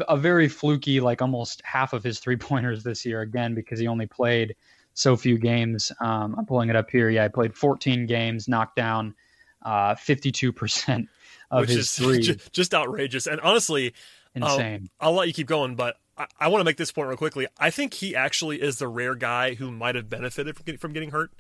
[0.09, 3.87] a very fluky, like almost half of his three pointers this year again because he
[3.87, 4.57] only played
[4.95, 5.93] so few games.
[6.01, 7.09] Um, I'm pulling it up here.
[7.09, 9.15] Yeah, I played 14 games, knocked down
[9.63, 11.07] uh, 52%
[11.51, 12.39] of Which his is three.
[12.53, 13.27] just outrageous.
[13.27, 13.95] And honestly,
[14.35, 14.89] Insane.
[15.01, 17.17] I'll, I'll let you keep going, but I, I want to make this point real
[17.17, 17.47] quickly.
[17.59, 20.93] I think he actually is the rare guy who might have benefited from getting, from
[20.93, 21.31] getting hurt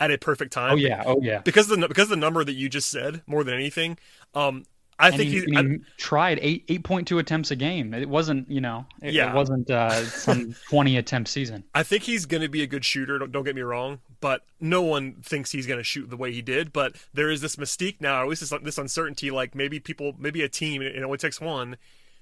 [0.00, 0.72] at a perfect time.
[0.72, 1.38] oh yeah, oh yeah.
[1.40, 3.96] because of the because of the number that you just said more than anything.
[4.34, 4.64] Um,
[4.96, 7.92] I And think he, and I- tried eight eight point two attempts a game.
[7.94, 9.30] It wasn't, you know, it, Yeah.
[9.32, 11.64] it wasn't uh, some twenty attempt season.
[11.74, 13.18] I think he's going to be a good shooter.
[13.18, 16.32] Don't, don't get me wrong, but no one thinks he's going to shoot the way
[16.32, 16.72] he did.
[16.72, 19.32] But there is this mystique now, or at least this, this uncertainty.
[19.32, 21.76] Like maybe people, maybe a team, it only takes one,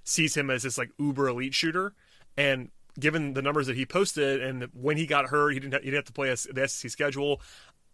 [0.04, 1.94] sees him as this like uber elite shooter.
[2.36, 5.82] And given the numbers that he posted, and when he got hurt, he didn't have,
[5.82, 7.40] he didn't have to play the SEC schedule.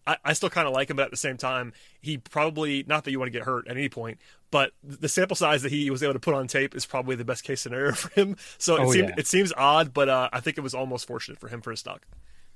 [0.06, 3.04] I, I still kind of like him, but at the same time, he probably not
[3.04, 4.18] that you want to get hurt at any point,
[4.50, 7.24] but the sample size that he was able to put on tape is probably the
[7.24, 8.36] best case scenario for him.
[8.56, 9.14] So it Oh, seems yeah.
[9.18, 11.80] it seems odd, but uh, I think it was almost fortunate for him for his
[11.80, 12.06] stock.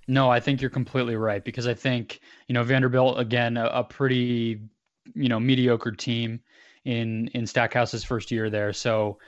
[0.09, 3.85] No, I think you're completely right because I think you know Vanderbilt again a, a
[3.85, 4.61] pretty
[5.15, 6.41] you know mediocre team
[6.85, 8.73] in in Stackhouse's first year there.
[8.73, 9.19] So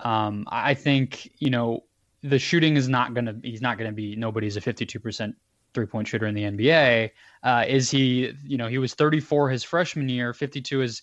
[0.00, 1.84] um, I think you know
[2.22, 5.36] the shooting is not gonna he's not gonna be nobody's a 52 percent
[5.74, 7.10] three point shooter in the NBA.
[7.42, 8.32] Uh, is he?
[8.44, 11.02] You know he was 34 his freshman year, 52 his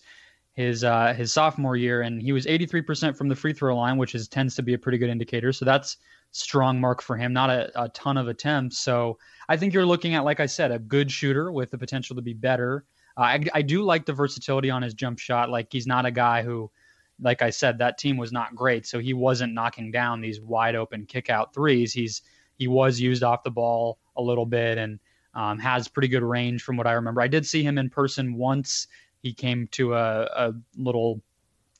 [0.54, 3.96] his uh, his sophomore year, and he was 83 percent from the free throw line,
[3.96, 5.52] which is tends to be a pretty good indicator.
[5.52, 5.96] So that's
[6.32, 7.32] strong mark for him.
[7.32, 8.78] Not a, a ton of attempts.
[8.78, 12.16] So I think you're looking at, like I said, a good shooter with the potential
[12.16, 12.84] to be better.
[13.16, 15.50] Uh, I, I do like the versatility on his jump shot.
[15.50, 16.70] Like he's not a guy who,
[17.22, 20.74] like I said, that team was not great, so he wasn't knocking down these wide
[20.74, 21.92] open kick out threes.
[21.92, 22.22] He's
[22.58, 24.98] he was used off the ball a little bit and
[25.34, 27.20] um, has pretty good range from what I remember.
[27.20, 28.88] I did see him in person once.
[29.22, 31.22] He came to a, a little,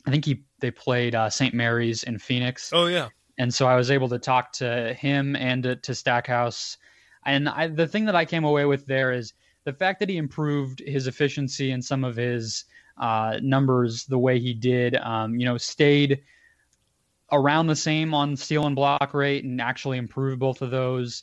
[0.07, 1.53] I think he they played uh, St.
[1.53, 5.63] Mary's in Phoenix Oh yeah, and so I was able to talk to him and
[5.65, 6.79] to, to Stackhouse.
[7.25, 9.33] And I, the thing that I came away with there is
[9.65, 12.65] the fact that he improved his efficiency and some of his
[12.97, 14.97] uh, numbers the way he did.
[14.97, 16.23] Um, you know, stayed
[17.31, 21.23] around the same on steal and block rate and actually improved both of those.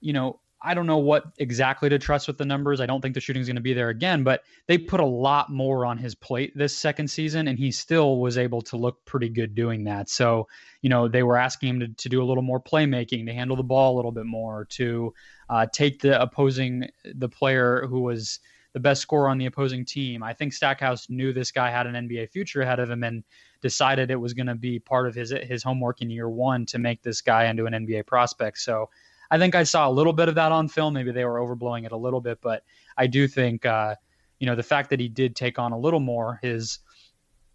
[0.00, 2.80] You know, I don't know what exactly to trust with the numbers.
[2.80, 5.06] I don't think the shooting is going to be there again, but they put a
[5.06, 9.02] lot more on his plate this second season, and he still was able to look
[9.06, 10.10] pretty good doing that.
[10.10, 10.48] So,
[10.82, 13.56] you know, they were asking him to, to do a little more playmaking, to handle
[13.56, 15.14] the ball a little bit more, to
[15.48, 18.40] uh, take the opposing, the player who was
[18.72, 20.22] the best scorer on the opposing team.
[20.22, 23.24] I think Stackhouse knew this guy had an NBA future ahead of him and
[23.60, 26.78] decided it was going to be part of his his homework in year one to
[26.78, 28.58] make this guy into an NBA prospect.
[28.58, 28.88] So
[29.30, 30.94] I think I saw a little bit of that on film.
[30.94, 32.62] Maybe they were overblowing it a little bit, but
[32.96, 33.94] I do think uh,
[34.38, 36.78] you know the fact that he did take on a little more his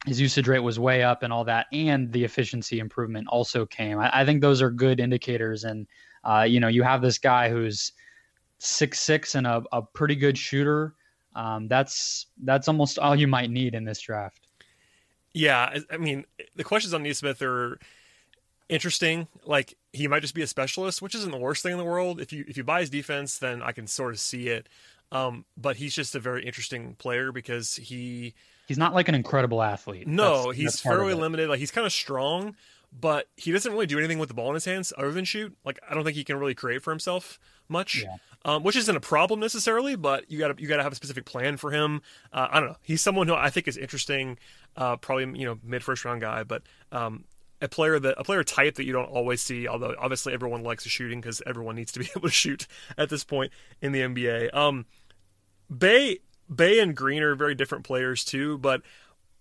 [0.05, 3.97] his usage rate was way up and all that, and the efficiency improvement also came.
[3.99, 5.63] I, I think those are good indicators.
[5.63, 5.87] And
[6.23, 7.91] uh, you know, you have this guy who's
[8.59, 10.93] six six and a, a pretty good shooter.
[11.35, 14.47] Um, that's that's almost all you might need in this draft.
[15.33, 15.77] yeah.
[15.91, 17.77] I- mean, the questions on Nesmith are
[18.69, 19.27] interesting.
[19.45, 22.19] Like he might just be a specialist, which isn't the worst thing in the world.
[22.21, 24.67] If you if you buy his defense, then I can sort of see it.
[25.11, 28.33] Um, but he's just a very interesting player because he
[28.67, 30.07] He's not like an incredible athlete.
[30.07, 31.49] no, That's- he's that's fairly limited.
[31.49, 32.55] Like he's kind of strong,
[32.99, 35.55] but he doesn't really do anything with the ball in his hands other than shoot.
[35.65, 38.15] Like I don't think he can really create for himself much, Yeah.
[38.45, 39.95] um, which isn't a problem necessarily.
[39.95, 42.01] But you got to you got to have a specific plan for him.
[42.31, 42.77] Uh, I don't know.
[42.81, 44.37] He's someone who I think is interesting.
[44.77, 47.25] Uh, probably you know mid first round guy, but um,
[47.61, 49.67] a player that a player type that you don't always see.
[49.67, 53.23] Although obviously everyone likes shooting because everyone needs to be able to shoot at this
[53.23, 54.53] point in the NBA.
[54.53, 54.85] Um,
[55.75, 56.19] Bey
[56.53, 58.81] Bey and Green are very different players too, but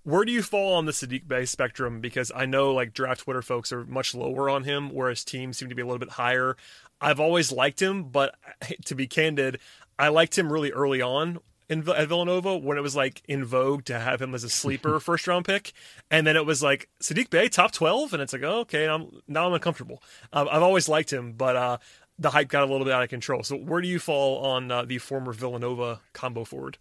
[0.05, 2.01] where do you fall on the Sadiq Bey spectrum?
[2.01, 5.71] Because I know like draft Twitter folks are much lower on him, whereas teams seem
[5.71, 6.57] to be a little bit higher.
[7.01, 8.37] I've always liked him, but
[8.85, 9.59] to be candid,
[9.99, 13.85] I liked him really early on in at Villanova when it was like in vogue
[13.87, 15.73] to have him as a sleeper first round pick,
[16.11, 19.11] and then it was like Sadiq Bey top twelve, and it's like oh, okay, I'm,
[19.27, 20.03] now I'm uncomfortable.
[20.33, 21.79] Um, I've always liked him, but uh,
[22.19, 23.43] the hype got a little bit out of control.
[23.43, 26.77] So where do you fall on uh, the former Villanova combo forward?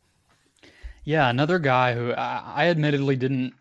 [1.06, 3.54] Yeah, another guy who I, I admittedly didn't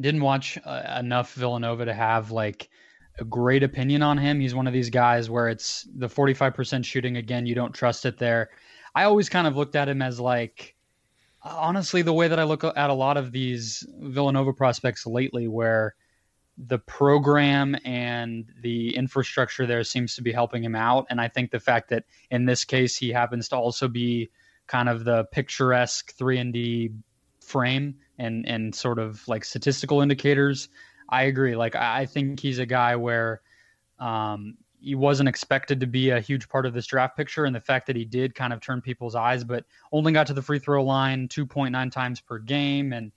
[0.00, 2.68] didn't watch uh, enough Villanova to have like
[3.18, 4.40] a great opinion on him.
[4.40, 8.16] He's one of these guys where it's the 45% shooting again, you don't trust it
[8.16, 8.50] there.
[8.94, 10.74] I always kind of looked at him as like
[11.42, 15.94] honestly the way that I look at a lot of these Villanova prospects lately where
[16.66, 21.50] the program and the infrastructure there seems to be helping him out and I think
[21.50, 24.30] the fact that in this case he happens to also be
[24.70, 26.90] kind of the picturesque 3 and D
[27.40, 30.68] frame and and sort of like statistical indicators
[31.10, 31.56] I agree.
[31.56, 33.42] Like I think he's a guy where
[33.98, 37.60] um, he wasn't expected to be a huge part of this draft picture, and the
[37.60, 40.60] fact that he did kind of turn people's eyes, but only got to the free
[40.60, 43.12] throw line 2.9 times per game, and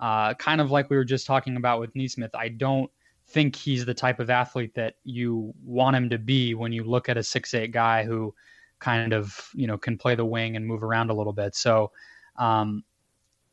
[0.00, 2.34] uh, kind of like we were just talking about with Nesmith.
[2.34, 2.90] I don't
[3.28, 7.08] think he's the type of athlete that you want him to be when you look
[7.08, 8.34] at a six eight guy who
[8.80, 11.54] kind of you know can play the wing and move around a little bit.
[11.54, 11.92] So
[12.36, 12.84] um,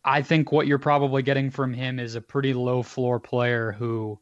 [0.03, 4.19] I think what you're probably getting from him is a pretty low floor player who,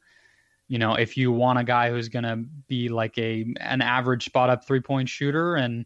[0.69, 4.25] you know, if you want a guy who's going to be like a an average
[4.25, 5.85] spot up three point shooter and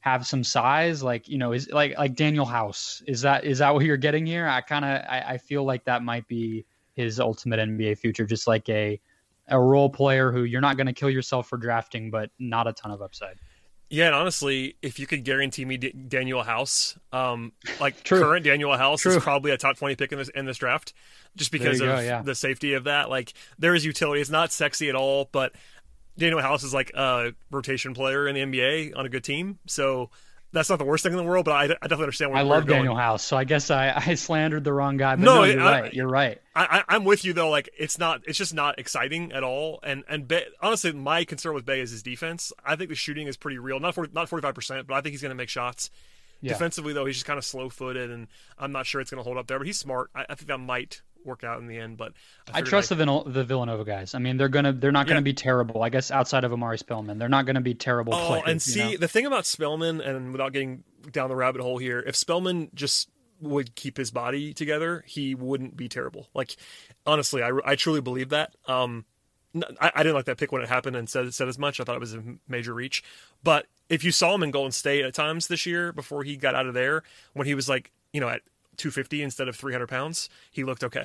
[0.00, 3.02] have some size, like you know, is like like Danuel House.
[3.06, 4.46] Is that is that what you're getting here?
[4.46, 8.46] I kind of I, I feel like that might be his ultimate NBA future, just
[8.46, 9.00] like a
[9.48, 12.72] a role player who you're not going to kill yourself for drafting, but not a
[12.72, 13.38] ton of upside.
[13.92, 18.78] Yeah, and honestly, if you could guarantee me D- Danuel House, um, like current Danuel
[18.78, 19.14] House True.
[19.14, 20.94] is probably a top twenty pick in this in this draft,
[21.36, 22.22] just because of go, yeah.
[22.22, 23.10] the safety of that.
[23.10, 24.22] Like there is utility.
[24.22, 25.52] It's not sexy at all, but
[26.18, 29.58] Danuel House is like a rotation player in the NBA on a good team.
[29.66, 30.08] So
[30.52, 32.30] that's not the worst thing in the world, but I, I definitely understand.
[32.30, 35.16] Where, I love Danuel House, so I guess I, I slandered the wrong guy.
[35.16, 35.94] But no, no you're I, right.
[35.94, 36.40] You're right.
[36.54, 37.48] I, am with you though.
[37.48, 38.22] Like it's not.
[38.26, 39.80] It's just not exciting at all.
[39.82, 42.52] And and Bey, honestly, my concern with Bey is his defense.
[42.64, 43.80] I think the shooting is pretty real.
[43.80, 45.90] Not 40, not 45 percent, but I think he's going to make shots.
[46.42, 46.52] Yeah.
[46.52, 48.26] Defensively though, he's just kind of slow footed, and
[48.58, 49.58] I'm not sure it's going to hold up there.
[49.58, 50.10] But he's smart.
[50.14, 51.96] I, I think that might work out in the end.
[51.96, 52.12] But
[52.52, 54.14] I, I trust the the Villanova guys.
[54.14, 55.82] I mean, they're gonna they're not gonna be terrible.
[55.82, 58.14] I guess outside of Omari Spellman, they're not gonna be terrible.
[58.14, 58.96] Oh, players, and see know?
[58.98, 63.08] the thing about Spellman, and without getting down the rabbit hole here, if Spellman just
[63.40, 66.28] would keep his body together, he wouldn't be terrible.
[66.34, 66.56] Like
[67.06, 68.54] honestly, I, I truly believe that.
[68.66, 69.04] Um,
[69.80, 71.78] I, I, didn't like that pick when it happened and said said as much.
[71.80, 73.02] I thought it was a major reach.
[73.42, 76.54] But if you saw him in Golden State at times this year before he got
[76.54, 77.02] out of there,
[77.34, 78.42] when he was like you know at
[78.76, 81.04] 250 instead of 300 pounds, he looked okay.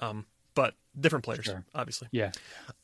[0.00, 1.64] Um, but different players, sure.
[1.74, 2.08] obviously.
[2.10, 2.32] Yeah.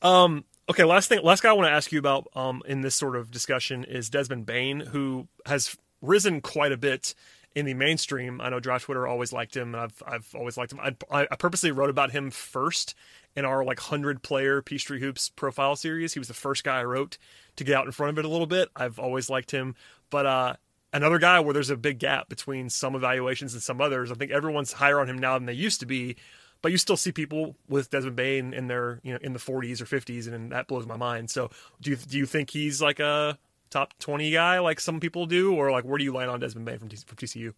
[0.03, 0.85] Um, okay.
[0.85, 3.31] Last thing, last guy I want to ask you about um, in this sort of
[3.31, 7.15] discussion is Desmond Bane, who has risen quite a bit
[7.55, 8.41] in the mainstream.
[8.41, 10.81] I know Josh Twitter always liked him, and I've I've always liked him.
[10.81, 12.95] I, I purposely wrote about him first
[13.35, 16.13] in our like hundred player Peachtree Hoops profile series.
[16.13, 17.19] He was the first guy I wrote
[17.57, 18.69] to get out in front of it a little bit.
[18.77, 19.75] I've always liked him,
[20.11, 20.57] but uh,
[20.93, 24.11] another guy where there's a big gap between some evaluations and some others.
[24.11, 26.17] I think everyone's higher on him now than they used to be
[26.63, 29.81] but you still see people with Desmond Bane in their you know in the 40s
[29.81, 31.29] or 50s, and that blows my mind.
[31.29, 31.51] So
[31.81, 33.37] do you do you think he's like a
[33.69, 36.65] top 20 guy like some people do, or like where do you land on Desmond
[36.65, 37.53] Bane from, T- from TCU?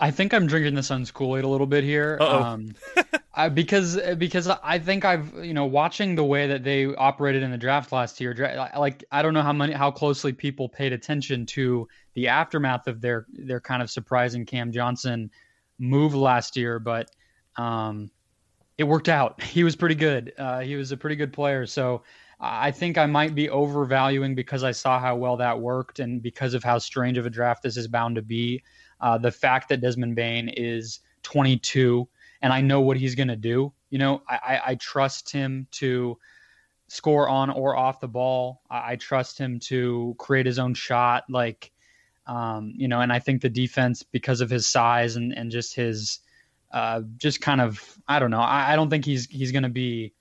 [0.00, 2.74] I think I'm drinking the Suns Kool Aid a little bit here, um,
[3.34, 7.50] I, because because I think I've you know watching the way that they operated in
[7.50, 8.34] the draft last year.
[8.76, 13.00] Like I don't know how many how closely people paid attention to the aftermath of
[13.00, 15.30] their their kind of surprising Cam Johnson
[15.78, 17.10] move last year, but
[17.56, 18.10] um,
[18.78, 19.42] it worked out.
[19.42, 20.32] He was pretty good.
[20.38, 21.66] Uh, he was a pretty good player.
[21.66, 22.02] So
[22.40, 26.54] I think I might be overvaluing because I saw how well that worked and because
[26.54, 28.62] of how strange of a draft this is bound to be.
[29.00, 32.08] Uh, the fact that Desmond Bane is 22
[32.42, 33.72] and I know what he's going to do.
[33.90, 36.18] You know, I, I, I, trust him to
[36.88, 38.62] score on or off the ball.
[38.70, 41.24] I, I trust him to create his own shot.
[41.28, 41.72] Like,
[42.26, 45.74] um, you know, and I think the defense, because of his size and, and just
[45.74, 46.20] his,
[46.70, 48.40] uh, just kind of, I don't know.
[48.40, 50.12] I, I don't think he's he's going to be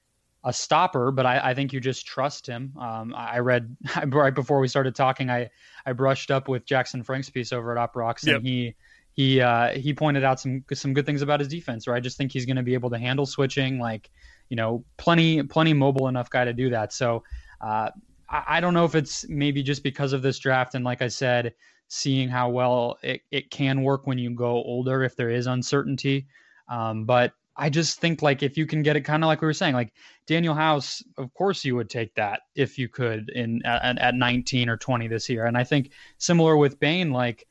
[0.44, 2.74] a stopper, but I, I, think you just trust him.
[2.80, 3.76] Um, I read
[4.08, 5.30] right before we started talking.
[5.30, 5.50] I
[5.86, 8.38] I brushed up with Jackson Frank's piece over at Uproxx, yep.
[8.38, 8.76] and he
[9.18, 11.88] he uh, he pointed out some some good things about his defense.
[11.88, 14.12] Or I just think he's going to be able to handle switching, like
[14.48, 16.94] you know, plenty plenty mobile enough guy to do that.
[16.94, 17.24] So
[17.60, 17.90] uh,
[18.30, 21.08] I, I don't know if it's maybe just because of this draft, and like I
[21.08, 21.56] said,
[21.88, 26.28] seeing how well it, it can work when you go older if there is uncertainty.
[26.70, 29.48] Um, but I just think like if you can get it kind of like we
[29.48, 29.94] were saying, like
[30.28, 34.70] Danuel House, of course you would take that if you could in at, at 19
[34.70, 35.46] or 20 this year.
[35.46, 35.90] And I think
[36.20, 37.48] similar with Bane, like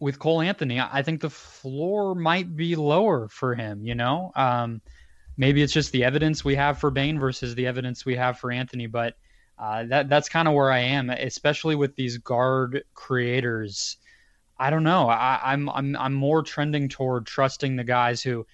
[0.00, 4.32] with Cole Anthony, I think the floor might be lower for him, you know?
[4.34, 4.80] Um,
[5.36, 8.50] maybe it's just the evidence we have for Bane versus the evidence we have for
[8.50, 9.14] Anthony, but
[9.58, 13.98] uh, that that's kind of where I am, especially with these guard creators.
[14.58, 15.08] I don't know.
[15.08, 18.46] I, I'm I'm I'm more trending toward trusting the guys who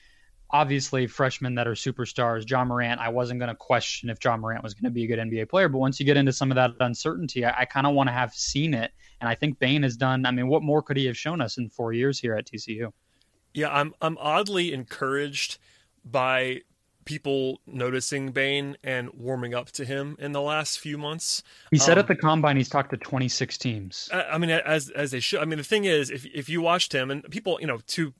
[0.50, 2.48] obviously freshmen that are superstars.
[2.48, 5.06] Ja Morant, I wasn't going to question if Ja Morant was going to be a
[5.06, 7.86] good NBA player, but once you get into some of that uncertainty, I, I kind
[7.86, 8.92] of want to have seen it.
[9.20, 10.26] And I think Bane has done.
[10.26, 12.92] I mean, what more could he have shown us in four years here at TCU?
[13.54, 15.58] Yeah, I'm I'm oddly encouraged
[16.04, 16.60] by
[17.06, 21.42] people noticing Bane and warming up to him in the last few months.
[21.70, 24.10] He said um, at the combine he's talked to 26 teams.
[24.12, 25.40] I, I mean, as as they should.
[25.40, 28.12] I mean, the thing is, if if you watched him and people, you know, to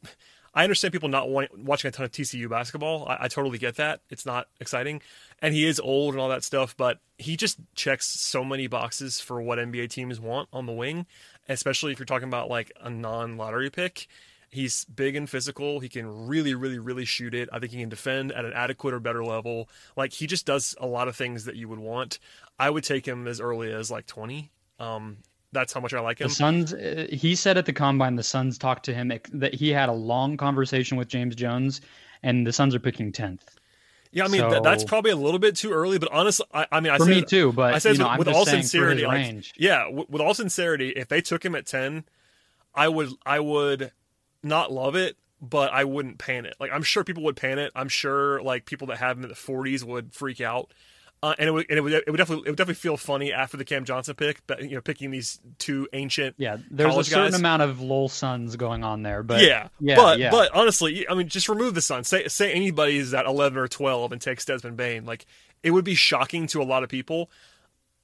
[0.57, 3.07] I understand people not want, watching a ton of TCU basketball.
[3.07, 4.01] I, I, totally get that.
[4.09, 5.03] It's not exciting,
[5.43, 6.75] and he is old and all that stuff.
[6.75, 11.05] But he just checks so many boxes for what NBA teams want on the wing,
[11.47, 14.09] especially if you're talking about like a non-lottery pick.
[14.49, 15.81] He's big and physical.
[15.81, 17.51] He can really, really, really shoot it.
[17.53, 19.69] I think he can defend at an adequate or better level.
[19.95, 22.19] Like he just does a lot of things that you would want.
[22.59, 24.51] I would take him as early as like 20.
[24.79, 25.19] Um,
[25.53, 26.29] that's how much I like him.
[26.29, 26.73] The Suns.
[26.73, 29.93] Uh, he said at the combine, the Suns talked to him that he had a
[29.93, 31.81] long conversation with James Jones,
[32.23, 33.57] and the Suns are picking tenth.
[34.13, 36.67] Yeah, I mean so, th- that's probably a little bit too early, but honestly, I,
[36.73, 37.53] I mean, I for me too.
[37.53, 40.91] But I say you know, with, with all sincerity, like, yeah, w- with all sincerity,
[40.91, 42.05] if they took him at ten,
[42.75, 43.93] I would, I would
[44.43, 46.55] not love it, but I wouldn't pan it.
[46.59, 47.73] Like I'm sure people would pan it.
[47.75, 50.73] I'm sure like people that have him in the 40s would freak out.
[51.23, 53.33] Uh, and it would, and it would, it would definitely, it would definitely feel funny
[53.33, 57.05] after the Cam Johnson pick, but you know, picking these two ancient, yeah, there's a
[57.05, 57.41] certain guys.
[57.41, 60.31] amount of lol Suns going on there, but yeah, yeah, but yeah.
[60.31, 62.07] but honestly, I mean, just remove the Suns.
[62.07, 65.25] Say say anybody's at 11 or 12 and takes Desmond Bane, like
[65.63, 67.31] it would be shocking to a lot of people.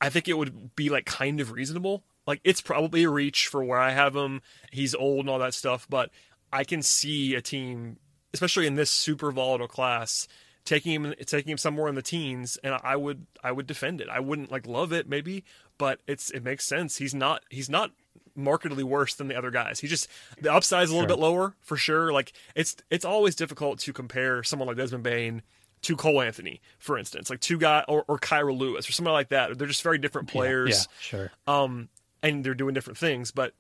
[0.00, 2.02] I think it would be like kind of reasonable.
[2.26, 4.42] Like it's probably a reach for where I have him.
[4.70, 6.10] He's old and all that stuff, but
[6.52, 7.98] I can see a team,
[8.34, 10.28] especially in this super volatile class,
[10.64, 14.08] taking him taking him somewhere in the teens, and I would I would defend it.
[14.08, 15.44] I wouldn't like love it maybe,
[15.78, 16.96] but it's it makes sense.
[16.96, 17.92] He's not he's not
[18.34, 19.80] markedly worse than the other guys.
[19.80, 20.08] He just
[20.40, 21.16] the upside is a little sure.
[21.16, 22.12] bit lower for sure.
[22.12, 25.42] Like it's it's always difficult to compare someone like Desmond Bane
[25.82, 29.28] to Cole Anthony, for instance, like two guy or, or Kira Lewis or somebody like
[29.30, 29.58] that.
[29.58, 30.70] They're just very different players.
[30.70, 31.32] Yeah, yeah, sure.
[31.46, 31.88] Um,
[32.22, 33.52] and they're doing different things, but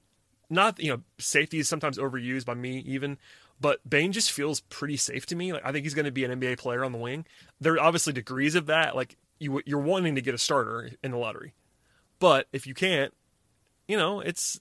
[0.48, 3.18] not you know safety is sometimes overused by me even
[3.62, 5.52] but Bane just feels pretty safe to me.
[5.52, 7.24] Like I think he's going to be an NBA player on the wing.
[7.60, 8.96] There are obviously degrees of that.
[8.96, 11.54] Like you you're wanting to get a starter in the lottery,
[12.18, 13.14] but if you can't,
[13.86, 14.58] you know, it's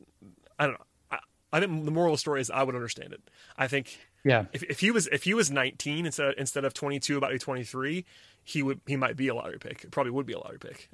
[0.60, 0.86] I don't know.
[1.12, 1.18] I,
[1.52, 3.22] I think the moral of the story is I would understand it.
[3.58, 4.45] I think yeah.
[4.53, 7.34] If, if he was if he was 19 instead of, instead of 22 about to
[7.34, 8.05] be 23,
[8.43, 9.84] he would he might be a lottery pick.
[9.84, 10.89] It probably would be a lottery pick.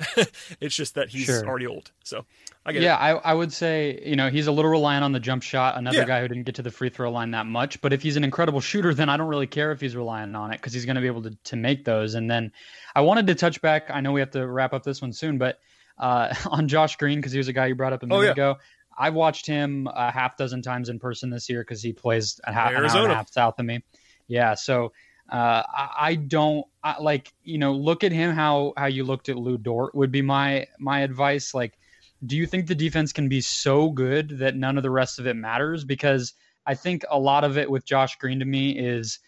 [0.62, 1.46] it's just that he's sure.
[1.46, 1.92] already old.
[2.04, 2.26] So
[2.66, 3.16] I get yeah, it.
[3.16, 5.78] I, I would say you know he's a little reliant on the jump shot.
[5.78, 6.06] Another yeah.
[6.06, 7.82] guy who didn't get to the free throw line that much.
[7.82, 10.52] But if he's an incredible shooter, then I don't really care if he's relying on
[10.52, 12.16] it because he's going to be able to to make those.
[12.16, 12.52] And then
[12.96, 13.90] I wanted to touch back.
[13.90, 15.60] I know we have to wrap up this one soon, but
[15.98, 18.20] uh, on Josh Green because he was a guy you brought up a oh, minute
[18.20, 18.32] oh, yeah.
[18.32, 18.58] ago.
[18.98, 22.52] I've watched him a half dozen times in person this year because he plays a
[22.52, 23.84] half, an hour and a half south of me.
[24.28, 24.92] Yeah, so
[25.32, 29.30] uh, I, I, don't I, like you know look at him how how you looked
[29.30, 31.54] at Lu Dort would be my my advice.
[31.54, 31.78] Like,
[32.26, 35.28] do you think the defense can be so good that none of the rest of
[35.28, 35.84] it matters?
[35.84, 36.34] Because
[36.66, 39.20] I think a lot of it with Josh Green to me is,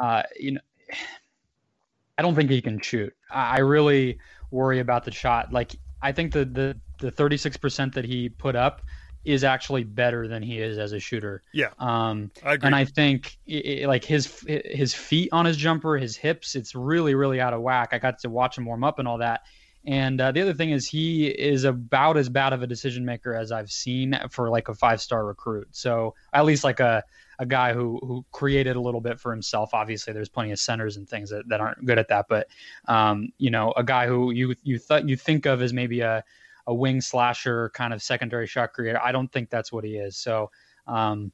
[0.00, 0.60] uh, you know,
[2.18, 3.12] I don't think he can shoot.
[3.30, 4.18] I, I really
[4.50, 5.52] worry about the shot.
[5.52, 8.82] Like, I think the the the 36% that he put up
[9.26, 11.42] is actually better than he is as a shooter.
[11.52, 12.66] Yeah, um, I agree.
[12.66, 17.14] And I think it, like his his feet on his jumper, his hips, it's really
[17.14, 17.90] really out of whack.
[17.92, 19.42] I got to watch him warm up and all that.
[19.84, 23.34] And uh, the other thing is he is about as bad of a decision maker
[23.34, 25.68] as I've seen for like a five star recruit.
[25.72, 27.04] So at least like a
[27.38, 29.74] a guy who who created a little bit for himself.
[29.74, 32.48] Obviously, there's plenty of centers and things that, that aren't good at that, but
[32.86, 36.24] um, you know, a guy who you you thought you think of as maybe a
[36.66, 39.00] a wing slasher kind of secondary shot creator.
[39.02, 40.16] I don't think that's what he is.
[40.16, 40.50] So
[40.86, 41.32] um,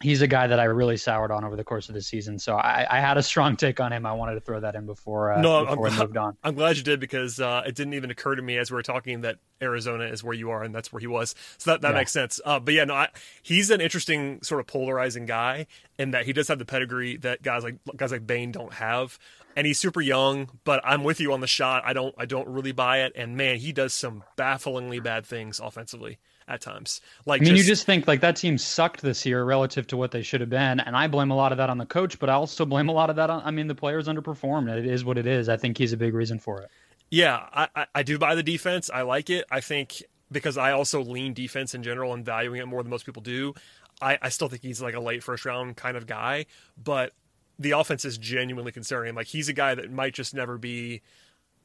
[0.00, 2.38] he's a guy that I really soured on over the course of the season.
[2.38, 4.06] So I, I had a strong take on him.
[4.06, 6.36] I wanted to throw that in before, uh, no, before I'm, we moved on.
[6.42, 8.82] I'm glad you did because uh, it didn't even occur to me as we were
[8.82, 11.34] talking that Arizona is where you are and that's where he was.
[11.58, 11.94] So that, that yeah.
[11.94, 12.40] makes sense.
[12.44, 13.08] Uh, but yeah, no, I,
[13.42, 15.66] he's an interesting sort of polarizing guy
[15.98, 19.18] in that he does have the pedigree that guys like guys like Bane don't have
[19.56, 21.82] and he's super young, but I'm with you on the shot.
[21.84, 23.12] I don't I don't really buy it.
[23.16, 26.18] And man, he does some bafflingly bad things offensively
[26.48, 27.00] at times.
[27.26, 29.96] Like I mean, just, you just think like that team sucked this year relative to
[29.96, 32.18] what they should have been, and I blame a lot of that on the coach,
[32.18, 33.42] but I also blame a lot of that on.
[33.44, 34.74] I mean, the players underperformed.
[34.76, 35.48] It is what it is.
[35.48, 36.70] I think he's a big reason for it.
[37.10, 38.90] Yeah, I, I, I do buy the defense.
[38.90, 39.44] I like it.
[39.50, 43.06] I think because I also lean defense in general and valuing it more than most
[43.06, 43.54] people do.
[44.00, 46.46] I, I still think he's like a late first round kind of guy,
[46.82, 47.12] but
[47.58, 49.14] the offense is genuinely concerning.
[49.14, 51.02] Like he's a guy that might just never be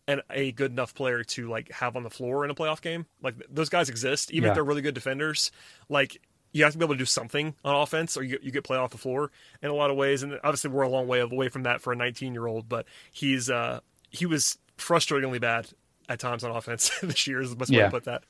[0.08, 3.06] an, a good enough player to like have on the floor in a playoff game.
[3.22, 4.50] Like those guys exist, even yeah.
[4.50, 5.52] if they're really good defenders.
[5.90, 8.64] Like you have to be able to do something on offense, or you you get
[8.64, 9.32] play off the floor
[9.62, 10.24] in a lot of ways.
[10.24, 12.70] And obviously, we're a long way away from that for a 19 year old.
[12.70, 13.80] But he's uh,
[14.10, 15.68] he was frustratingly bad
[16.10, 17.42] at times on offense this year.
[17.42, 18.24] Is the best way to put that.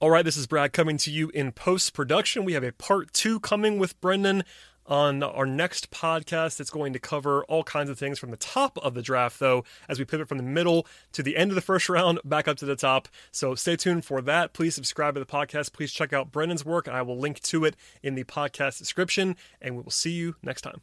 [0.00, 2.44] All right, this is Brad coming to you in post production.
[2.44, 4.44] We have a part two coming with Brendan
[4.86, 6.60] on our next podcast.
[6.60, 9.64] It's going to cover all kinds of things from the top of the draft, though,
[9.88, 12.56] as we pivot from the middle to the end of the first round back up
[12.58, 13.08] to the top.
[13.32, 14.52] So stay tuned for that.
[14.52, 15.72] Please subscribe to the podcast.
[15.72, 19.36] Please check out Brendan's work, I will link to it in the podcast description.
[19.60, 20.80] And we will see you next time.